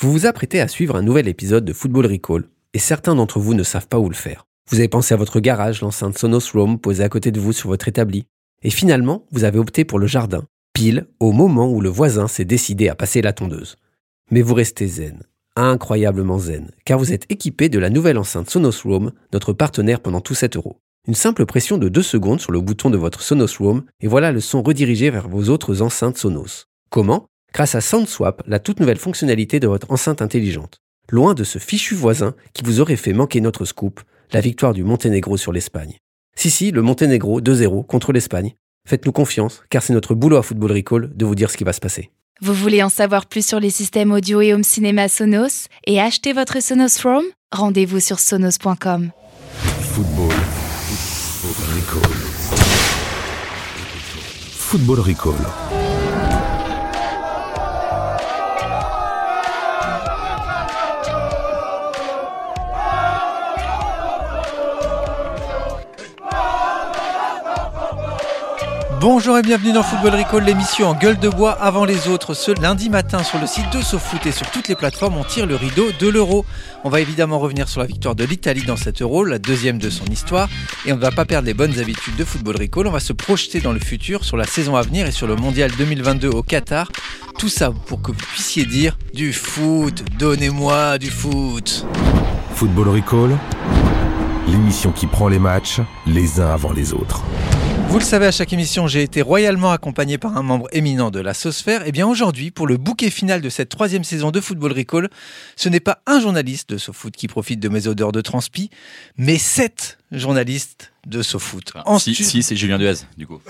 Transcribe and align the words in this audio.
Vous 0.00 0.12
vous 0.12 0.26
apprêtez 0.26 0.60
à 0.60 0.68
suivre 0.68 0.94
un 0.94 1.02
nouvel 1.02 1.26
épisode 1.26 1.64
de 1.64 1.72
Football 1.72 2.06
Recall 2.06 2.44
et 2.72 2.78
certains 2.78 3.16
d'entre 3.16 3.40
vous 3.40 3.54
ne 3.54 3.64
savent 3.64 3.88
pas 3.88 3.98
où 3.98 4.08
le 4.08 4.14
faire. 4.14 4.46
Vous 4.70 4.78
avez 4.78 4.86
pensé 4.86 5.12
à 5.12 5.16
votre 5.16 5.40
garage, 5.40 5.80
l'enceinte 5.80 6.16
Sonos 6.16 6.52
Roam 6.52 6.78
posée 6.78 7.02
à 7.02 7.08
côté 7.08 7.32
de 7.32 7.40
vous 7.40 7.52
sur 7.52 7.68
votre 7.68 7.88
établi. 7.88 8.24
Et 8.62 8.70
finalement, 8.70 9.26
vous 9.32 9.42
avez 9.42 9.58
opté 9.58 9.84
pour 9.84 9.98
le 9.98 10.06
jardin, 10.06 10.44
pile 10.72 11.08
au 11.18 11.32
moment 11.32 11.68
où 11.68 11.80
le 11.80 11.88
voisin 11.88 12.28
s'est 12.28 12.44
décidé 12.44 12.88
à 12.88 12.94
passer 12.94 13.22
la 13.22 13.32
tondeuse. 13.32 13.74
Mais 14.30 14.40
vous 14.40 14.54
restez 14.54 14.86
zen, 14.86 15.24
incroyablement 15.56 16.38
zen, 16.38 16.70
car 16.84 16.96
vous 16.96 17.12
êtes 17.12 17.26
équipé 17.28 17.68
de 17.68 17.80
la 17.80 17.90
nouvelle 17.90 18.18
enceinte 18.18 18.50
Sonos 18.50 18.82
Roam, 18.84 19.10
notre 19.32 19.52
partenaire 19.52 19.98
pendant 19.98 20.20
tous 20.20 20.36
7 20.36 20.54
euros. 20.54 20.78
Une 21.08 21.14
simple 21.14 21.44
pression 21.44 21.76
de 21.76 21.88
2 21.88 22.02
secondes 22.02 22.40
sur 22.40 22.52
le 22.52 22.60
bouton 22.60 22.90
de 22.90 22.98
votre 22.98 23.20
Sonos 23.20 23.58
Roam 23.58 23.82
et 24.00 24.06
voilà 24.06 24.30
le 24.30 24.38
son 24.38 24.62
redirigé 24.62 25.10
vers 25.10 25.28
vos 25.28 25.48
autres 25.48 25.82
enceintes 25.82 26.18
Sonos. 26.18 26.66
Comment? 26.88 27.26
Grâce 27.52 27.74
à 27.74 27.80
SoundSwap, 27.80 28.42
la 28.46 28.58
toute 28.58 28.80
nouvelle 28.80 28.98
fonctionnalité 28.98 29.60
de 29.60 29.68
votre 29.68 29.90
enceinte 29.90 30.22
intelligente. 30.22 30.80
Loin 31.10 31.34
de 31.34 31.44
ce 31.44 31.58
fichu 31.58 31.94
voisin 31.94 32.34
qui 32.52 32.62
vous 32.64 32.80
aurait 32.80 32.96
fait 32.96 33.12
manquer 33.12 33.40
notre 33.40 33.64
scoop, 33.64 34.00
la 34.32 34.40
victoire 34.40 34.74
du 34.74 34.84
Monténégro 34.84 35.36
sur 35.36 35.52
l'Espagne. 35.52 35.96
Si, 36.36 36.50
si, 36.50 36.70
le 36.70 36.82
Monténégro 36.82 37.40
2-0 37.40 37.86
contre 37.86 38.12
l'Espagne. 38.12 38.54
Faites-nous 38.86 39.12
confiance, 39.12 39.62
car 39.70 39.82
c'est 39.82 39.92
notre 39.92 40.14
boulot 40.14 40.36
à 40.36 40.42
Football 40.42 40.72
Recall 40.72 41.10
de 41.14 41.24
vous 41.24 41.34
dire 41.34 41.50
ce 41.50 41.56
qui 41.56 41.64
va 41.64 41.72
se 41.72 41.80
passer. 41.80 42.10
Vous 42.40 42.54
voulez 42.54 42.82
en 42.82 42.88
savoir 42.88 43.26
plus 43.26 43.44
sur 43.44 43.58
les 43.58 43.70
systèmes 43.70 44.12
audio 44.12 44.40
et 44.40 44.54
home 44.54 44.62
cinéma 44.62 45.08
Sonos 45.08 45.66
et 45.86 46.00
acheter 46.00 46.32
votre 46.32 46.62
Sonos 46.62 47.02
Roam 47.02 47.24
Rendez-vous 47.50 48.00
sur 48.00 48.18
sonos.com. 48.18 49.10
Football. 49.80 50.32
Football 51.40 51.68
Recall. 51.74 52.28
Football 54.52 55.00
Recall. 55.00 55.67
Bonjour 69.10 69.38
et 69.38 69.42
bienvenue 69.42 69.72
dans 69.72 69.82
Football 69.82 70.20
Recall, 70.20 70.44
l'émission 70.44 70.88
en 70.88 70.94
gueule 70.94 71.18
de 71.18 71.30
bois 71.30 71.52
avant 71.52 71.86
les 71.86 72.08
autres. 72.08 72.34
Ce 72.34 72.50
lundi 72.60 72.90
matin 72.90 73.22
sur 73.22 73.38
le 73.38 73.46
site 73.46 73.72
de 73.72 73.80
SoFoot 73.80 74.26
et 74.26 74.32
sur 74.32 74.50
toutes 74.50 74.68
les 74.68 74.74
plateformes, 74.74 75.16
on 75.16 75.24
tire 75.24 75.46
le 75.46 75.56
rideau 75.56 75.92
de 75.98 76.08
l'euro. 76.08 76.44
On 76.84 76.90
va 76.90 77.00
évidemment 77.00 77.38
revenir 77.38 77.70
sur 77.70 77.80
la 77.80 77.86
victoire 77.86 78.14
de 78.14 78.24
l'Italie 78.24 78.64
dans 78.66 78.76
cet 78.76 79.00
euro, 79.00 79.24
la 79.24 79.38
deuxième 79.38 79.78
de 79.78 79.88
son 79.88 80.04
histoire. 80.04 80.50
Et 80.84 80.92
on 80.92 80.96
ne 80.96 81.00
va 81.00 81.10
pas 81.10 81.24
perdre 81.24 81.46
les 81.46 81.54
bonnes 81.54 81.78
habitudes 81.78 82.16
de 82.16 82.24
Football 82.24 82.56
Recall, 82.56 82.86
on 82.86 82.90
va 82.90 83.00
se 83.00 83.14
projeter 83.14 83.60
dans 83.60 83.72
le 83.72 83.80
futur, 83.80 84.26
sur 84.26 84.36
la 84.36 84.44
saison 84.44 84.76
à 84.76 84.82
venir 84.82 85.06
et 85.06 85.10
sur 85.10 85.26
le 85.26 85.36
mondial 85.36 85.70
2022 85.78 86.28
au 86.28 86.42
Qatar. 86.42 86.92
Tout 87.38 87.48
ça 87.48 87.72
pour 87.86 88.02
que 88.02 88.12
vous 88.12 88.26
puissiez 88.34 88.66
dire 88.66 88.98
du 89.14 89.32
foot, 89.32 90.04
donnez-moi 90.18 90.98
du 90.98 91.10
foot. 91.10 91.86
Football 92.56 92.90
Recall, 92.90 93.38
l'émission 94.48 94.92
qui 94.92 95.06
prend 95.06 95.28
les 95.28 95.38
matchs 95.38 95.80
les 96.06 96.40
uns 96.40 96.50
avant 96.50 96.72
les 96.72 96.92
autres. 96.92 97.24
Vous 97.88 97.98
le 97.98 98.04
savez, 98.04 98.26
à 98.26 98.32
chaque 98.32 98.52
émission, 98.52 98.86
j'ai 98.86 99.02
été 99.02 99.22
royalement 99.22 99.72
accompagné 99.72 100.18
par 100.18 100.36
un 100.36 100.42
membre 100.42 100.68
éminent 100.72 101.10
de 101.10 101.20
la 101.20 101.32
Sosphère. 101.32 101.86
Et 101.86 101.92
bien 101.92 102.06
aujourd'hui, 102.06 102.50
pour 102.50 102.66
le 102.66 102.76
bouquet 102.76 103.08
final 103.08 103.40
de 103.40 103.48
cette 103.48 103.70
troisième 103.70 104.04
saison 104.04 104.30
de 104.30 104.42
Football 104.42 104.72
Recall, 104.72 105.08
ce 105.56 105.70
n'est 105.70 105.80
pas 105.80 106.02
un 106.06 106.20
journaliste 106.20 106.68
de 106.68 106.76
SoFoot 106.76 107.16
qui 107.16 107.28
profite 107.28 107.60
de 107.60 107.68
mes 107.70 107.88
odeurs 107.88 108.12
de 108.12 108.20
transpi, 108.20 108.68
mais 109.16 109.38
sept 109.38 109.96
journalistes 110.12 110.92
de 111.06 111.22
SoFoot. 111.22 111.72
Ah, 111.76 111.82
en 111.86 111.98
si, 111.98 112.14
si 112.14 112.42
c'est 112.42 112.56
Julien 112.56 112.76
Duez, 112.76 112.96
du 113.16 113.26
coup. 113.26 113.40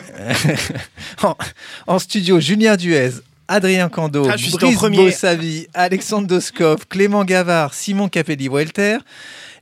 en, 1.88 1.98
studio, 1.98 2.38
Julien 2.38 2.76
Duez, 2.76 3.10
Adrien 3.48 3.88
Cando, 3.88 4.28
ah, 4.30 4.36
Brice 4.36 4.56
Bossavi, 4.56 5.66
Alexandre 5.74 6.28
Doskov, 6.28 6.86
Clément 6.88 7.24
Gavard, 7.24 7.74
Simon 7.74 8.08
Capelli-Welter. 8.08 8.98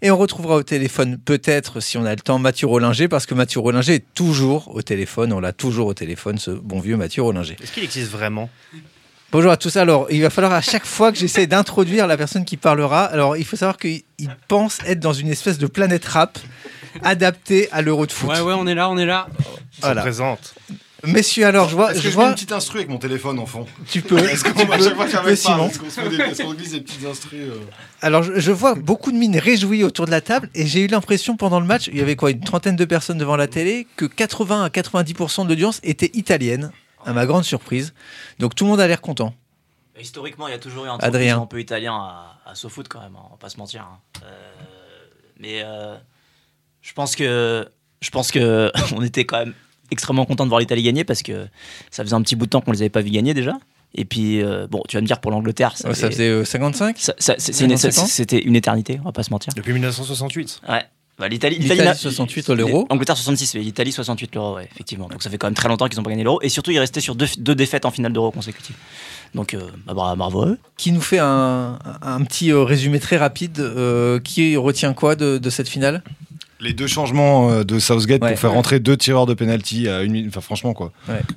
Et 0.03 0.11
on 0.11 0.17
retrouvera 0.17 0.57
au 0.57 0.63
téléphone, 0.63 1.19
peut-être, 1.19 1.81
si 1.81 1.97
on 1.97 2.05
a 2.05 2.11
le 2.11 2.21
temps, 2.21 2.39
Mathieu 2.39 2.67
Rollinger, 2.67 3.09
parce 3.09 3.27
que 3.27 3.35
Mathieu 3.35 3.61
Rollinger 3.61 3.95
est 3.95 4.15
toujours 4.15 4.75
au 4.75 4.83
téléphone. 4.83 5.33
On 5.33 5.41
l'a 5.41 5.53
toujours 5.53 5.87
au 5.87 5.95
téléphone, 5.95 6.39
ce 6.39 6.51
bon 6.51 6.81
vieux 6.81 6.97
Mathieu 6.97 7.23
Rollinger. 7.23 7.57
Est-ce 7.63 7.73
qu'il 7.73 7.85
existe 7.85 8.11
vraiment? 8.11 8.51
Bonjour 9.33 9.51
à 9.51 9.57
tous. 9.57 9.77
Alors, 9.77 10.07
il 10.11 10.23
va 10.23 10.31
falloir 10.31 10.53
à 10.53 10.61
chaque 10.61 10.87
fois 10.87 11.13
que 11.13 11.19
j'essaie 11.19 11.47
d'introduire 11.47 12.07
la 12.07 12.17
personne 12.17 12.45
qui 12.45 12.57
parlera. 12.57 13.05
Alors, 13.05 13.37
il 13.37 13.45
faut 13.45 13.57
savoir 13.57 13.77
qu'il 13.77 14.03
pense 14.49 14.79
être 14.87 15.01
dans 15.01 15.13
une 15.13 15.29
espèce 15.29 15.59
de 15.59 15.67
planète 15.67 16.05
rap 16.05 16.39
adaptée 17.03 17.69
à 17.73 17.83
l'euro 17.83 18.07
de 18.07 18.13
foot. 18.13 18.31
Ouais, 18.31 18.41
ouais, 18.41 18.55
on 18.57 18.67
est 18.67 18.75
là, 18.75 18.89
on 18.89 18.99
est 18.99 19.07
là. 19.07 19.29
Voilà. 19.81 20.01
présente. 20.03 20.55
Messieurs, 21.07 21.47
alors 21.47 21.69
je 21.69 21.77
vois. 21.77 21.93
Est-ce 21.93 22.03
que 22.03 22.09
je, 22.09 22.15
vois... 22.15 22.29
une 22.29 22.35
petite 22.35 22.53
instru 22.53 22.79
avec 22.79 22.89
mon 22.89 22.99
téléphone 22.99 23.39
en 23.39 23.47
fond 23.47 23.67
Tu 23.89 24.03
peux. 24.03 24.19
Est-ce 24.19 24.45
qu'on 24.45 24.71
à 24.71 24.79
chaque 24.79 24.95
fois 24.95 25.37
Simon 25.37 25.69
Est-ce 25.69 26.43
qu'on 26.43 26.55
glisse 26.55 26.73
des 26.73 26.81
petites 26.81 27.05
instrus 27.05 27.41
euh 27.41 27.61
Alors 28.03 28.23
je, 28.23 28.53
vois 28.53 28.75
beaucoup 28.75 29.13
de 29.13 29.17
mines 29.17 29.39
réjouies 29.39 29.85
autour 29.85 30.07
de 30.07 30.11
la 30.11 30.21
table 30.21 30.51
et 30.55 30.67
j'ai 30.67 30.81
eu 30.81 30.87
l'impression 30.87 31.37
pendant 31.37 31.61
le 31.61 31.67
match, 31.67 31.89
il 31.89 31.99
y 31.99 32.01
avait 32.01 32.17
quoi, 32.17 32.31
une 32.31 32.41
trentaine 32.41 32.77
de 32.77 32.85
personnes 32.85 33.19
devant 33.19 33.37
la 33.37 33.47
télé, 33.47 33.87
que 33.97 34.05
80 34.05 34.65
à 34.65 34.69
90% 34.69 35.45
de 35.45 35.49
l'audience 35.49 35.81
était 35.83 36.11
italienne, 36.15 36.73
à 37.05 37.13
ma 37.13 37.27
grande 37.27 37.45
surprise. 37.45 37.95
Donc 38.39 38.55
tout 38.55 38.65
le 38.65 38.71
monde 38.71 38.81
a 38.81 38.89
l'air 38.89 39.01
content. 39.01 39.35
Historiquement, 39.99 40.49
il 40.49 40.51
y 40.51 40.55
a 40.55 40.59
toujours 40.59 40.85
eu 40.85 40.89
un, 40.89 40.99
Adrien. 40.99 41.41
un 41.41 41.47
peu 41.47 41.59
italien 41.59 41.95
à, 41.95 42.41
à 42.45 42.55
SoFoot 42.55 42.87
quand 42.89 43.01
même, 43.01 43.17
hein, 43.17 43.23
on 43.29 43.31
va 43.31 43.37
pas 43.39 43.49
se 43.49 43.57
mentir. 43.57 43.83
Hein. 43.83 43.99
Euh, 44.25 44.53
mais 45.41 45.63
euh, 45.65 45.97
je 46.83 46.93
pense 46.93 47.17
que 47.17 47.67
je 48.01 48.11
pense 48.11 48.31
que 48.31 48.71
on 48.95 49.03
était 49.03 49.25
quand 49.25 49.39
même 49.39 49.55
extrêmement 49.91 50.25
content 50.25 50.45
de 50.45 50.49
voir 50.49 50.61
l'Italie 50.61 50.83
gagner 50.83 51.05
parce 51.05 51.23
que 51.23 51.47
ça 51.91 52.05
faisait 52.05 52.15
un 52.15 52.23
petit 52.23 52.37
bout 52.37 52.47
de 52.47 52.51
temps 52.51 52.61
qu'on 52.61 52.73
les 52.73 52.83
avait 52.83 52.89
pas 52.91 53.03
vu 53.03 53.11
gagner 53.11 53.35
déjà. 53.35 53.59
Et 53.95 54.05
puis, 54.05 54.43
euh, 54.43 54.67
bon, 54.71 54.83
tu 54.89 54.97
vas 54.97 55.01
me 55.01 55.07
dire 55.07 55.21
pour 55.21 55.31
l'Angleterre. 55.31 55.77
Ça, 55.77 55.93
faisait 55.95 56.45
55 56.45 56.97
euh, 57.09 57.35
C'était 57.39 58.39
une 58.39 58.57
éternité, 58.57 58.99
on 59.01 59.07
va 59.07 59.13
pas 59.13 59.23
se 59.23 59.31
mentir. 59.31 59.53
Depuis 59.57 59.73
1968 59.73 60.61
Ouais. 60.69 60.85
Bah, 61.19 61.29
L'Italie 61.29 61.67
68 61.67 62.51
l'euro. 62.51 62.87
Angleterre 62.91 63.17
66, 63.17 63.55
mais 63.55 63.63
l'Italie 63.63 63.91
68 63.91 64.35
l'euro, 64.35 64.57
ouais, 64.57 64.69
effectivement. 64.71 65.09
Donc 65.09 65.23
ça 65.23 65.31
fait 65.31 65.39
quand 65.39 65.47
même 65.47 65.55
très 65.55 65.69
longtemps 65.69 65.89
qu'ils 65.89 65.97
n'ont 65.97 66.03
pas 66.03 66.11
gagné 66.11 66.25
l'euro. 66.25 66.41
Et 66.43 66.51
surtout, 66.51 66.73
ils 66.73 66.79
restaient 66.79 67.01
sur 67.01 67.15
deux, 67.15 67.27
deux 67.39 67.55
défaites 67.55 67.87
en 67.87 67.91
finale 67.91 68.13
d'euro 68.13 68.31
consécutives. 68.31 68.77
Donc 69.35 69.55
euh, 69.55 69.61
bah, 69.87 69.95
bravo 69.95 70.43
à 70.43 70.47
eux. 70.49 70.59
Qui 70.77 70.93
nous 70.93 71.01
fait 71.01 71.19
un, 71.19 71.79
un 72.03 72.23
petit 72.25 72.53
résumé 72.53 73.01
très 73.01 73.17
rapide. 73.17 73.65
qui 74.25 74.59
retient 74.59 74.93
quoi 74.93 75.17
de, 75.17 75.39
de 75.39 75.51
cette 75.51 75.69
finale? 75.71 76.03
Les 76.61 76.73
deux 76.73 76.87
changements 76.87 77.51
euh, 77.51 77.65
de 77.65 77.79
Southgate 77.79 78.21
pour 78.21 78.39
faire 78.39 78.53
rentrer 78.53 78.81
deux 78.81 78.97
tireurs 78.97 79.27
de 79.27 79.35
penalty 79.35 79.89
à 79.89 80.03
une 80.03 80.13
minute, 80.13 80.29
enfin 80.29 80.41
franchement 80.41 80.75
quoi. 80.75 80.93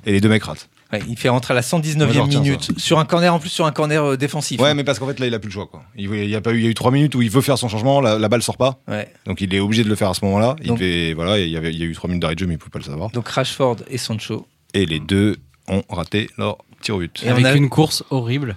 Et 0.06 0.12
les 0.12 0.20
deux 0.20 0.28
mecs 0.28 0.44
ratent. 0.44 0.68
il 1.08 1.16
fait 1.16 1.28
rentrer 1.28 1.52
à 1.52 1.54
la 1.54 1.60
119e 1.62 2.28
minute 2.28 2.78
sur 2.78 2.98
un 2.98 3.04
corner 3.04 3.34
en 3.34 3.38
plus 3.38 3.50
sur 3.50 3.66
un 3.66 3.72
corner 3.72 4.04
euh, 4.04 4.16
défensif. 4.16 4.60
Ouais, 4.60 4.70
hein. 4.70 4.74
mais 4.74 4.84
parce 4.84 4.98
qu'en 4.98 5.06
fait 5.06 5.18
là 5.18 5.26
il 5.26 5.34
a 5.34 5.38
plus 5.38 5.48
le 5.48 5.52
choix 5.52 5.66
quoi. 5.66 5.82
Il, 5.96 6.12
y 6.28 6.34
a 6.34 6.40
pas 6.40 6.52
eu, 6.52 6.58
il 6.58 6.64
y 6.64 6.66
a 6.66 6.70
eu 6.70 6.74
trois 6.74 6.90
minutes 6.90 7.14
où 7.14 7.22
il 7.22 7.30
veut 7.30 7.42
faire 7.42 7.58
son 7.58 7.68
changement, 7.68 8.00
la, 8.00 8.28
balle 8.28 8.42
sort 8.42 8.56
pas. 8.56 8.80
Donc 9.26 9.40
il 9.40 9.54
est 9.54 9.60
obligé 9.60 9.84
de 9.84 9.88
le 9.88 9.94
faire 9.94 10.10
à 10.10 10.14
ce 10.14 10.24
moment-là. 10.24 10.56
Il 10.64 11.14
voilà, 11.14 11.38
il 11.38 11.50
y 11.50 11.56
avait, 11.56 11.72
il 11.72 11.78
y 11.78 11.82
a 11.82 11.86
eu 11.86 11.94
trois 11.94 12.08
minutes 12.08 12.22
d'arrêt 12.22 12.34
de 12.34 12.40
jeu 12.40 12.46
mais 12.46 12.54
il 12.54 12.58
pouvait 12.58 12.70
pas 12.70 12.78
le 12.78 12.84
savoir. 12.84 13.10
Donc 13.10 13.28
Rashford 13.28 13.76
et 13.88 13.98
Sancho. 13.98 14.46
Et 14.74 14.86
les 14.86 15.00
deux 15.00 15.36
ont 15.68 15.82
raté 15.88 16.30
leur 16.38 16.58
et 16.88 17.28
avec 17.28 17.44
a... 17.44 17.54
une 17.54 17.68
course 17.68 18.04
horrible, 18.10 18.56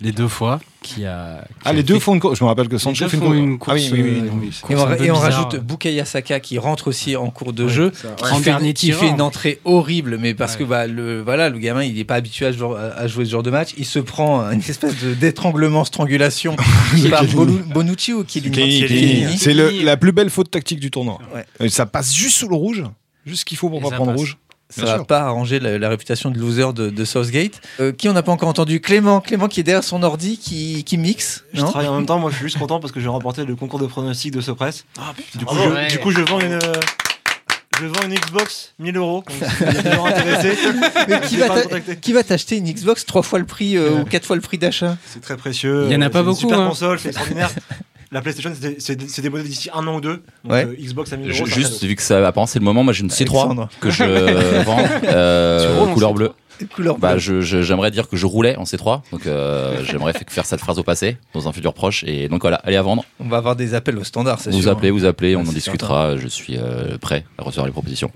les 0.00 0.12
deux 0.12 0.28
fois. 0.28 0.60
Qui 0.82 1.06
a, 1.06 1.46
ah, 1.64 1.72
les 1.72 1.82
deux 1.82 1.98
font 1.98 2.12
une 2.14 2.20
course. 2.20 2.38
Je 2.38 2.44
me 2.44 2.48
rappelle 2.48 2.68
que 2.68 2.76
Sancho 2.76 3.08
fait 3.08 3.16
une, 3.16 3.58
course. 3.58 3.80
Ah, 3.90 3.94
oui, 3.94 4.02
oui, 4.02 4.50
et, 4.68 5.10
on, 5.10 5.14
rajoute 5.14 5.56
Bukayo 5.56 6.04
Saka 6.04 6.40
qui 6.40 6.58
rentre 6.58 6.88
aussi 6.88 7.16
en 7.16 7.30
cours 7.30 7.54
de 7.54 7.68
jeu. 7.68 7.90
Qui, 7.90 8.42
fait, 8.42 8.74
qui 8.74 8.92
fait, 8.92 9.08
une 9.08 9.22
entrée 9.22 9.60
horrible, 9.64 10.18
mais 10.18 10.34
parce 10.34 10.56
que 10.56 10.64
bah, 10.64 10.86
le, 10.86 11.22
voilà, 11.22 11.48
le 11.48 11.58
gamin 11.58 11.84
il 11.84 11.94
n'est 11.94 12.04
pas 12.04 12.16
habitué 12.16 12.46
à, 12.46 12.52
jouer 13.06 13.24
ce 13.24 13.30
genre 13.30 13.42
de 13.42 13.50
match. 13.50 13.70
Il 13.78 13.86
se 13.86 13.98
prend 13.98 14.42
une 14.50 14.60
espèce 14.60 14.94
d'étranglement, 15.02 15.84
strangulation 15.84 16.54
par 17.10 17.24
Bonucci 17.24 18.12
ou 18.12 18.24
Chiellini. 18.26 19.38
C'est 19.38 19.54
la 19.54 19.96
plus 19.96 20.12
belle 20.12 20.30
faute 20.30 20.50
tactique 20.50 20.80
du 20.80 20.90
tournoi. 20.90 21.18
Ça 21.68 21.86
passe 21.86 22.14
juste 22.14 22.36
sous 22.36 22.48
le 22.48 22.56
rouge, 22.56 22.84
juste 23.24 23.40
ce 23.40 23.44
qu'il 23.44 23.56
faut 23.56 23.70
pour 23.70 23.80
pas 23.80 23.90
prendre 23.90 24.12
rouge 24.12 24.36
ça 24.74 24.96
va 24.96 25.04
pas 25.04 25.20
arranger 25.20 25.60
la, 25.60 25.88
réputation 25.88 26.30
de 26.30 26.38
loser 26.38 26.72
de, 26.72 27.04
Southgate. 27.04 27.60
Euh, 27.80 27.92
qui 27.92 28.08
on 28.08 28.12
n'a 28.12 28.22
pas 28.22 28.32
encore 28.32 28.48
entendu? 28.48 28.80
Clément, 28.80 29.20
Clément 29.20 29.48
qui 29.48 29.60
est 29.60 29.62
derrière 29.62 29.84
son 29.84 30.02
ordi, 30.02 30.38
qui, 30.38 30.84
qui 30.84 30.98
mixe. 30.98 31.44
Je 31.52 31.60
travaille 31.60 31.88
en 31.88 31.96
même 31.96 32.06
temps, 32.06 32.18
moi 32.18 32.30
je 32.30 32.36
suis 32.36 32.46
juste 32.46 32.58
content 32.58 32.80
parce 32.80 32.92
que 32.92 33.00
j'ai 33.00 33.08
remporté 33.08 33.44
le 33.44 33.56
concours 33.56 33.78
de 33.78 33.86
pronostic 33.86 34.32
de 34.32 34.40
Sopress. 34.40 34.84
Ah, 34.98 35.12
du, 35.34 35.44
coup, 35.44 35.54
je, 35.54 35.90
du 35.90 35.98
coup, 35.98 36.10
je 36.10 36.20
vends 36.20 36.40
une. 36.40 36.58
Je 37.80 37.86
vends 37.86 38.02
une 38.04 38.14
Xbox 38.14 38.72
1000 38.78 38.96
euros. 38.96 39.24
qui, 42.00 42.12
va 42.12 42.22
t'acheter 42.22 42.56
une 42.56 42.72
Xbox 42.72 43.04
trois 43.04 43.22
fois 43.22 43.40
le 43.40 43.46
prix 43.46 43.76
euh, 43.76 44.00
ou 44.00 44.04
quatre 44.04 44.26
fois 44.26 44.36
le 44.36 44.42
prix 44.42 44.58
d'achat? 44.58 44.96
C'est 45.06 45.20
très 45.20 45.36
précieux. 45.36 45.86
Il 45.86 45.92
y 45.92 45.96
en 45.96 46.02
a 46.02 46.10
pas 46.10 46.22
beaucoup. 46.22 46.38
Super 46.38 46.60
hein. 46.60 46.68
console, 46.68 47.00
c'est 47.00 47.08
extraordinaire. 47.08 47.50
La 48.14 48.22
PlayStation, 48.22 48.52
c'est 48.78 49.22
modèles 49.28 49.48
d'ici 49.48 49.68
un 49.74 49.84
an 49.88 49.96
ou 49.96 50.00
deux. 50.00 50.22
ouais. 50.48 50.64
Euh, 50.64 50.76
Xbox 50.78 51.12
à 51.12 51.16
1000 51.16 51.32
euros. 51.32 51.46
Juste, 51.46 51.82
vu 51.82 51.96
que 51.96 52.02
ça 52.02 52.18
apparemment 52.28 52.46
c'est 52.46 52.60
le 52.60 52.64
moment, 52.64 52.84
moi 52.84 52.92
j'ai 52.92 53.02
une 53.02 53.10
C3 53.10 53.66
que 53.80 53.90
je 53.90 54.04
vends 54.64 54.78
euh, 55.02 55.92
couleur 55.92 56.14
bleue. 56.14 56.30
Bah, 56.98 57.18
J'aimerais 57.18 57.90
dire 57.90 58.08
que 58.08 58.16
je 58.16 58.26
roulais 58.26 58.56
en 58.56 58.64
C3, 58.64 59.02
donc 59.12 59.26
euh, 59.26 59.82
j'aimerais 59.90 60.12
faire 60.28 60.46
cette 60.46 60.60
phrase 60.60 60.78
au 60.78 60.82
passé 60.82 61.16
dans 61.32 61.48
un 61.48 61.52
futur 61.52 61.74
proche. 61.74 62.04
Et 62.04 62.28
donc 62.28 62.42
voilà, 62.42 62.56
allez 62.64 62.76
à 62.76 62.82
vendre. 62.82 63.04
On 63.20 63.28
va 63.28 63.38
avoir 63.38 63.56
des 63.56 63.74
appels 63.74 63.98
au 63.98 64.04
standard, 64.04 64.40
c'est 64.40 64.52
sûr. 64.52 64.60
Vous 64.60 64.68
appelez, 64.68 64.90
vous 64.90 65.04
appelez, 65.04 65.36
on 65.36 65.40
en 65.40 65.52
discutera. 65.52 66.16
Je 66.16 66.28
suis 66.28 66.56
euh, 66.56 66.98
prêt 66.98 67.24
à 67.38 67.42
recevoir 67.42 67.66
les 67.66 67.72
propositions. 67.72 68.10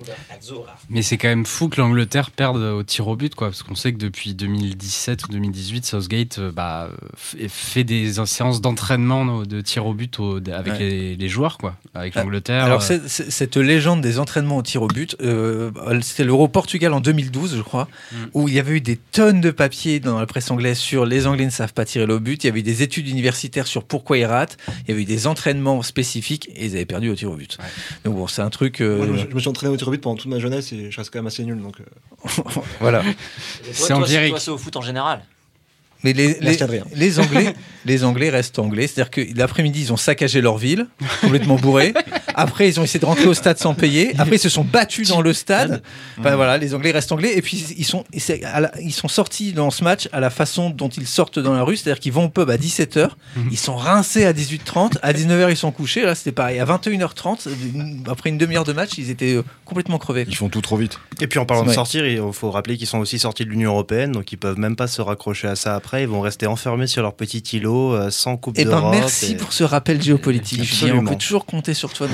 Mais 0.90 1.02
c'est 1.02 1.16
quand 1.16 1.28
même 1.28 1.46
fou 1.46 1.68
que 1.68 1.80
l'Angleterre 1.80 2.30
perde 2.30 2.56
au 2.56 2.82
tir 2.82 3.08
au 3.08 3.16
but, 3.16 3.34
quoi, 3.34 3.48
parce 3.48 3.62
qu'on 3.62 3.74
sait 3.74 3.92
que 3.92 3.98
depuis 3.98 4.34
2017 4.34 5.24
ou 5.24 5.28
2018, 5.28 5.86
Southgate 5.86 6.38
euh, 6.38 6.52
bah, 6.52 6.88
fait 7.14 7.84
des 7.84 8.12
séances 8.26 8.60
d'entraînement 8.60 9.42
de 9.42 9.60
tir 9.60 9.86
au 9.86 9.94
but 9.94 10.18
avec 10.52 10.78
les, 10.78 11.28
joueurs, 11.28 11.58
quoi, 11.58 11.74
avec 11.94 12.14
l'Angleterre. 12.14 12.64
Alors 12.64 12.82
cette 12.82 13.56
légende 13.56 14.00
des 14.00 14.18
entraînements 14.18 14.56
au 14.56 14.62
tir 14.62 14.82
au 14.82 14.88
but, 14.88 15.16
c'était 16.02 16.24
l'Euro 16.24 16.48
Portugal 16.48 16.92
en 16.92 17.00
2012, 17.00 17.56
je 17.56 17.62
crois. 17.62 17.88
Mm 18.12 18.27
où 18.34 18.48
il 18.48 18.54
y 18.54 18.58
avait 18.58 18.76
eu 18.76 18.80
des 18.80 18.96
tonnes 18.96 19.40
de 19.40 19.50
papiers 19.50 20.00
dans 20.00 20.18
la 20.18 20.26
presse 20.26 20.50
anglaise 20.50 20.78
sur 20.78 21.06
les 21.06 21.26
Anglais 21.26 21.44
ne 21.44 21.50
savent 21.50 21.72
pas 21.72 21.84
tirer 21.84 22.06
le 22.06 22.18
but. 22.18 22.44
Il 22.44 22.46
y 22.46 22.50
avait 22.50 22.60
eu 22.60 22.64
des 22.64 22.82
études 22.82 23.08
universitaires 23.08 23.66
sur 23.66 23.84
pourquoi 23.84 24.18
ils 24.18 24.24
ratent. 24.24 24.56
Il 24.84 24.90
y 24.90 24.92
avait 24.92 25.02
eu 25.02 25.06
des 25.06 25.26
entraînements 25.26 25.82
spécifiques 25.82 26.48
et 26.54 26.66
ils 26.66 26.76
avaient 26.76 26.86
perdu 26.86 27.10
au 27.10 27.14
tir 27.14 27.30
au 27.30 27.36
but. 27.36 27.58
Donc 28.04 28.16
bon, 28.16 28.26
c'est 28.26 28.42
un 28.42 28.50
truc. 28.50 28.80
Euh, 28.80 29.16
je, 29.16 29.34
me 29.34 29.40
suis 29.40 29.48
entraîné 29.48 29.72
au 29.72 29.76
tir 29.76 29.88
au 29.88 29.90
but 29.90 30.00
pendant 30.00 30.16
toute 30.16 30.30
ma 30.30 30.38
jeunesse 30.38 30.72
et 30.72 30.90
je 30.90 30.96
reste 30.96 31.10
quand 31.12 31.18
même 31.18 31.26
assez 31.26 31.44
nul. 31.44 31.60
Donc 31.60 31.80
euh. 31.80 32.42
voilà. 32.80 33.02
C'est 33.72 33.92
empirique. 33.92 34.34
C'est 34.38 34.50
au 34.50 34.58
foot 34.58 34.76
en 34.76 34.82
général. 34.82 35.22
Mais 36.04 36.12
les, 36.12 36.36
les, 36.40 36.62
Anglais, 37.18 37.54
les 37.84 38.04
Anglais 38.04 38.30
restent 38.30 38.58
Anglais. 38.58 38.86
C'est-à-dire 38.86 39.10
que 39.10 39.20
l'après-midi, 39.36 39.80
ils 39.82 39.92
ont 39.92 39.96
saccagé 39.96 40.40
leur 40.40 40.56
ville, 40.56 40.86
complètement 41.20 41.56
bourrés. 41.56 41.92
Après, 42.34 42.68
ils 42.68 42.78
ont 42.78 42.84
essayé 42.84 43.00
de 43.00 43.06
rentrer 43.06 43.26
au 43.26 43.34
stade 43.34 43.58
sans 43.58 43.74
payer. 43.74 44.14
Après, 44.18 44.36
ils 44.36 44.40
se 44.40 44.48
sont 44.48 44.62
battus 44.62 45.08
dans 45.08 45.20
le 45.20 45.32
stade. 45.32 45.82
Enfin, 46.18 46.36
voilà, 46.36 46.56
les 46.56 46.72
Anglais 46.74 46.92
restent 46.92 47.10
Anglais. 47.10 47.36
Et 47.36 47.42
puis, 47.42 47.64
ils 47.76 47.84
sont, 47.84 48.04
ils 48.12 48.92
sont 48.92 49.08
sortis 49.08 49.52
dans 49.52 49.70
ce 49.70 49.82
match 49.82 50.08
à 50.12 50.20
la 50.20 50.30
façon 50.30 50.70
dont 50.70 50.88
ils 50.88 51.08
sortent 51.08 51.40
dans 51.40 51.52
la 51.52 51.64
rue. 51.64 51.76
C'est-à-dire 51.76 51.98
qu'ils 51.98 52.12
vont 52.12 52.26
au 52.26 52.28
pub 52.28 52.48
à 52.48 52.56
17h. 52.56 53.08
Mhm. 53.34 53.48
Ils 53.50 53.58
sont 53.58 53.74
rincés 53.74 54.24
à 54.24 54.32
18h30. 54.32 54.98
À 55.02 55.12
19h, 55.12 55.50
ils 55.50 55.56
sont 55.56 55.72
couchés. 55.72 56.02
Là, 56.02 56.14
c'était 56.14 56.32
pareil. 56.32 56.60
À 56.60 56.64
21h30, 56.64 57.48
après 58.08 58.30
une 58.30 58.38
demi-heure 58.38 58.64
de 58.64 58.72
match, 58.72 58.92
ils 58.98 59.10
étaient 59.10 59.34
euh, 59.34 59.42
complètement 59.64 59.98
crevés. 59.98 60.26
Ils 60.28 60.36
font 60.36 60.48
tout 60.48 60.60
trop 60.60 60.76
vite. 60.76 61.00
Et 61.20 61.26
puis, 61.26 61.40
en 61.40 61.46
parlant 61.46 61.64
de 61.64 61.72
sortir, 61.72 62.06
il 62.06 62.20
faut 62.32 62.52
rappeler 62.52 62.76
qu'ils 62.76 62.86
sont 62.86 62.98
aussi 62.98 63.18
sortis 63.18 63.44
de 63.44 63.50
l'Union 63.50 63.72
Européenne. 63.72 64.12
Donc, 64.12 64.30
ils 64.30 64.36
peuvent 64.36 64.58
même 64.58 64.76
pas 64.76 64.86
se 64.86 65.02
raccrocher 65.02 65.48
à 65.48 65.56
ça 65.56 65.74
après 65.74 65.87
ils 65.96 66.08
vont 66.08 66.20
rester 66.20 66.46
enfermés 66.46 66.86
sur 66.86 67.02
leur 67.02 67.14
petit 67.14 67.38
îlot 67.56 67.94
euh, 67.94 68.10
sans 68.10 68.36
coupe 68.36 68.54
eh 68.58 68.64
ben, 68.64 68.90
merci 68.90 69.34
pour 69.36 69.52
ce 69.52 69.64
rappel 69.64 70.02
géopolitique. 70.02 70.68
On 70.94 71.04
peut 71.04 71.16
toujours 71.16 71.46
compter 71.46 71.74
sur 71.74 71.92
toi 71.92 72.06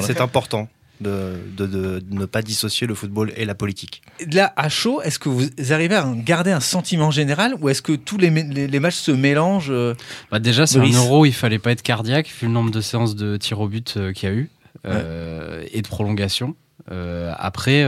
C'est 0.00 0.20
important. 0.20 0.68
De, 1.00 1.34
de, 1.56 2.02
ne 2.10 2.26
pas 2.26 2.42
dissocier 2.42 2.84
le 2.88 2.94
football 2.96 3.32
et 3.36 3.44
la 3.44 3.54
politique. 3.54 4.02
Là, 4.32 4.52
à 4.56 4.68
chaud, 4.68 5.00
est-ce 5.00 5.20
que 5.20 5.28
vous 5.28 5.46
arrivez 5.70 5.94
à 5.94 6.04
garder 6.12 6.50
un 6.50 6.58
sentiment 6.58 7.12
général 7.12 7.54
ou 7.60 7.68
est-ce 7.68 7.82
que 7.82 7.92
tous 7.92 8.18
les, 8.18 8.30
les, 8.30 8.80
matchs 8.80 8.96
se 8.96 9.12
mélangent 9.12 9.70
euh, 9.70 9.94
bah 10.32 10.40
Déjà, 10.40 10.66
c'est 10.66 10.80
un 10.80 10.90
euro, 10.90 11.24
il 11.24 11.32
fallait 11.32 11.60
pas 11.60 11.70
être 11.70 11.82
cardiaque, 11.82 12.26
vu 12.26 12.48
le 12.48 12.52
nombre 12.52 12.72
de 12.72 12.80
séances 12.80 13.14
de 13.14 13.36
tir 13.36 13.60
au 13.60 13.68
but 13.68 13.94
euh, 13.96 14.12
qu'il 14.12 14.28
y 14.28 14.32
a 14.32 14.34
eu 14.34 14.50
et 15.72 15.82
de 15.82 15.88
prolongation. 15.88 16.56
après, 17.36 17.86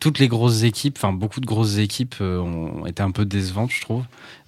toutes 0.00 0.18
les 0.18 0.26
grosses 0.26 0.64
équipes, 0.64 0.96
enfin 0.96 1.12
beaucoup 1.12 1.40
de 1.40 1.46
grosses 1.46 1.76
équipes 1.76 2.16
ont 2.20 2.86
été 2.86 3.04
un 3.04 3.12
peu 3.12 3.24
décevantes, 3.24 3.70
je 3.70 3.82
trouve 3.82 4.02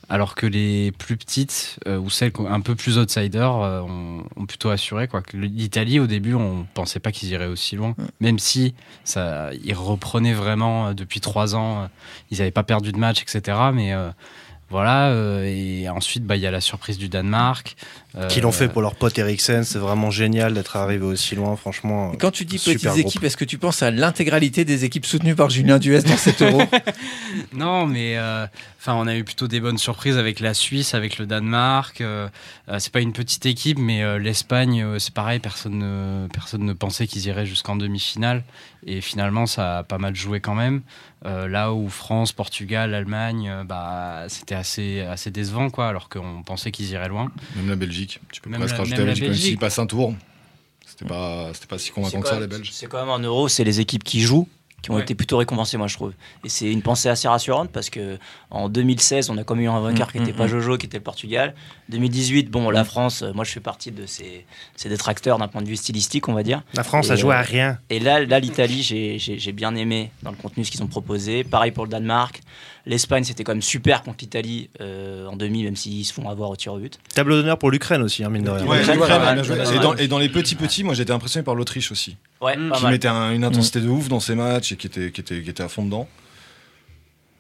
alors 0.09 0.35
que 0.35 0.47
les 0.47 0.93
plus 0.93 1.17
petites 1.17 1.79
euh, 1.87 1.99
ou 1.99 2.11
celles 2.11 2.33
un 2.49 2.61
peu 2.61 2.75
plus 2.75 2.99
outsiders 2.99 3.56
euh, 3.56 3.81
ont, 3.81 4.47
plutôt 4.47 4.71
assuré 4.71 5.09
quoi. 5.09 5.23
L'Italie 5.33 6.01
au 6.01 6.06
début 6.06 6.35
on 6.35 6.67
pensait 6.75 7.01
pas 7.01 7.12
qu'ils 7.12 7.31
iraient 7.31 7.47
aussi 7.47 7.77
loin, 7.77 7.95
même 8.21 8.39
si 8.39 8.75
ça, 9.05 9.51
ils 9.62 9.75
reprenaient 9.75 10.35
vraiment 10.35 10.89
euh, 10.89 10.95
depuis 10.95 11.21
trois 11.21 11.56
ans, 11.56 11.89
ils 12.31 12.39
n'avaient 12.39 12.51
pas 12.51 12.62
perdu 12.62 12.93
de 12.93 12.99
match 12.99 13.23
etc. 13.23 13.59
Mais 13.73 13.95
voilà, 14.71 15.09
euh, 15.11 15.45
et 15.45 15.89
ensuite, 15.89 16.25
bah, 16.25 16.37
il 16.37 16.43
y 16.43 16.47
a 16.47 16.51
la 16.51 16.61
surprise 16.61 16.99
du 16.99 17.09
Danemark. 17.09 17.77
Euh, 18.17 18.29
Qui 18.29 18.41
l'ont 18.41 18.53
fait 18.53 18.69
pour 18.69 18.81
leur 18.81 18.95
pote 18.95 19.19
Eriksen, 19.19 19.65
c'est 19.65 19.79
vraiment 19.79 20.11
génial 20.11 20.55
d'être 20.55 20.77
arrivé 20.77 21.05
aussi 21.05 21.35
loin, 21.35 21.57
franchement. 21.57 22.13
quand 22.19 22.31
tu 22.31 22.45
dis 22.45 22.59
petites 22.59 22.97
équipes, 22.97 23.25
est-ce 23.25 23.37
que 23.37 23.45
tu 23.45 23.59
penses 23.59 23.83
à 23.83 23.91
l'intégralité 23.91 24.65
des 24.65 24.85
équipes 24.85 25.05
soutenues 25.05 25.35
par 25.35 25.51
Julien 25.51 25.79
Duès 25.79 26.05
dans 26.05 26.17
cet 26.17 26.41
euro 26.41 26.63
Non, 27.53 27.87
mais 27.87 28.17
euh, 28.17 28.47
enfin, 28.81 28.95
on 28.95 29.07
a 29.07 29.17
eu 29.17 29.25
plutôt 29.25 29.49
des 29.49 29.61
bonnes 29.61 29.79
surprises 29.79 30.17
avec 30.17 30.41
la 30.41 30.55
Suisse, 30.55 30.95
avec 30.95 31.19
le 31.19 31.27
Danemark. 31.27 32.03
c'est 32.79 32.93
pas 32.93 33.01
une 33.01 33.13
petite 33.13 33.45
équipe, 33.47 33.79
mais 33.79 34.19
l'Espagne, 34.19 34.99
c'est 34.99 35.15
pareil, 35.15 35.41
personne 35.41 35.79
ne, 35.79 36.29
personne 36.29 36.65
ne 36.65 36.73
pensait 36.73 37.07
qu'ils 37.07 37.27
iraient 37.27 37.47
jusqu'en 37.47 37.77
demi-finale. 37.77 38.45
Et 38.87 39.01
finalement, 39.01 39.47
ça 39.47 39.79
a 39.79 39.83
pas 39.83 39.99
mal 39.99 40.15
joué 40.15 40.41
quand 40.41 40.55
même. 40.55 40.83
Euh, 41.25 41.49
là 41.49 41.73
où 41.73 41.89
France, 41.89 42.33
Portugal, 42.33 42.95
Allemagne, 42.95 43.49
euh, 43.49 43.65
bah, 43.65 44.25
c'était 44.29 44.55
assez, 44.55 45.01
assez 45.01 45.31
décevant, 45.31 45.71
quoi, 45.71 45.89
alors 45.89 46.09
qu'on 46.09 46.43
pensait 46.43 46.71
qu'ils 46.71 46.91
iraient 46.91 47.09
loin. 47.09 47.33
Même 47.57 47.71
la 47.71 47.77
Belgique. 47.77 48.21
Tu 48.31 48.41
peux 48.41 48.51
même 48.51 48.61
presque 48.61 48.77
rajouter 48.77 49.05
la 49.05 49.15
Belgique, 49.15 49.35
s'ils 49.35 49.59
passent 49.59 49.79
un 49.79 49.87
tour. 49.87 50.15
C'était 50.87 51.07
pas, 51.07 51.51
pas 51.69 51.79
si 51.79 51.91
convaincant 51.91 52.21
que 52.21 52.29
ça, 52.29 52.39
les 52.39 52.47
Belges. 52.47 52.71
C'est 52.73 52.87
quand 52.87 53.01
même 53.01 53.09
un 53.09 53.19
euro, 53.19 53.49
c'est 53.49 53.65
les 53.65 53.81
équipes 53.81 54.05
qui 54.05 54.21
jouent 54.21 54.49
qui 54.85 54.91
ont 54.91 54.99
été 54.99 55.15
plutôt 55.15 55.39
récompensés, 55.39 55.79
moi 55.79 55.87
je 55.87 55.95
trouve. 55.95 56.13
Et 56.45 56.51
c'est 56.51 56.71
une 56.71 56.83
pensée 56.83 57.09
assez 57.09 57.27
rassurante 57.27 57.71
parce 57.73 57.89
que 57.89 58.19
en 58.51 58.69
2016, 58.69 59.31
on 59.31 59.39
a 59.39 59.45
comme 59.45 59.61
eu 59.61 59.69
un 59.69 59.81
vainqueur 59.81 60.13
qui 60.13 60.19
n'était 60.19 60.33
mm, 60.33 60.37
pas 60.37 60.45
mm, 60.45 60.49
mm. 60.49 60.61
Jojo, 60.61 60.77
qui 60.77 60.85
était 60.85 60.99
le 60.99 61.03
Portugal. 61.03 61.55
2018, 61.89 62.51
bon, 62.51 62.69
la 62.69 62.85
France, 62.85 63.23
euh, 63.23 63.33
moi 63.33 63.45
je 63.45 63.53
fais 63.53 63.61
partie 63.61 63.93
de 63.93 64.05
ces, 64.05 64.45
ces 64.77 64.91
détracteurs 64.91 65.39
d'un 65.39 65.49
point 65.49 65.63
de 65.63 65.69
vue 65.69 65.77
stylistique, 65.77 66.29
on 66.29 66.35
va 66.35 66.43
dire. 66.43 66.63
La 66.75 66.85
France 66.85 67.11
a 67.11 67.17
joué 67.17 67.35
à 67.35 67.39
euh, 67.39 67.43
rien. 67.43 67.79
Et 67.89 67.99
là, 67.99 68.23
là 68.25 68.41
l'Italie, 68.41 68.83
j'ai 68.83 69.53
bien 69.53 69.75
aimé 69.75 70.11
dans 70.23 70.31
le 70.31 70.37
contenu 70.37 70.67
ce 70.67 70.71
qu'ils 70.71 70.83
ont 70.83 70.87
proposé. 70.87 71.45
Pareil 71.45 71.71
pour 71.71 71.85
le 71.85 71.91
Danemark. 71.91 72.43
L'Espagne, 72.87 73.25
c'était 73.25 73.45
quand 73.45 73.53
même 73.53 73.63
super 73.63 74.03
contre 74.03 74.19
l'Italie 74.21 74.69
euh, 74.83 75.27
en 75.27 75.37
demi, 75.37 75.65
même 75.65 75.75
s'ils 75.75 76.05
se 76.05 76.13
font 76.13 76.29
avoir 76.29 76.51
au 76.51 76.57
tir 76.57 76.75
au 76.75 76.79
but. 76.79 76.99
Tableau 77.15 77.37
d'honneur 77.37 77.59
pour 77.59 77.71
l'Ukraine 77.71 78.03
aussi, 78.03 78.23
hein, 78.23 78.29
mine 78.29 78.45
de 78.45 78.51
rien. 78.51 79.97
et, 79.99 80.09
dans, 80.09 80.19
les 80.19 80.29
petits 80.29 80.55
petits, 80.55 80.85
moi 80.85 80.93
j'étais 80.93 81.13
impressionné 81.13 81.45
par 81.45 81.55
l'Autriche 81.55 81.91
aussi. 81.91 82.19
Ouais, 82.44 82.56
qui 82.76 82.87
mettait 82.87 83.08
une 83.08 83.44
intensité 83.44 83.81
de 83.81 83.88
ouf 83.88 84.08
dans 84.08 84.20
ses 84.20 84.35
matchs 84.35 84.73
et 84.73 84.76
qui 84.76 84.87
était, 84.87 85.11
qui 85.11 85.20
était, 85.20 85.43
qui 85.43 85.50
était 85.50 85.62
à 85.62 85.69
fond 85.69 85.85
dedans. 85.85 86.08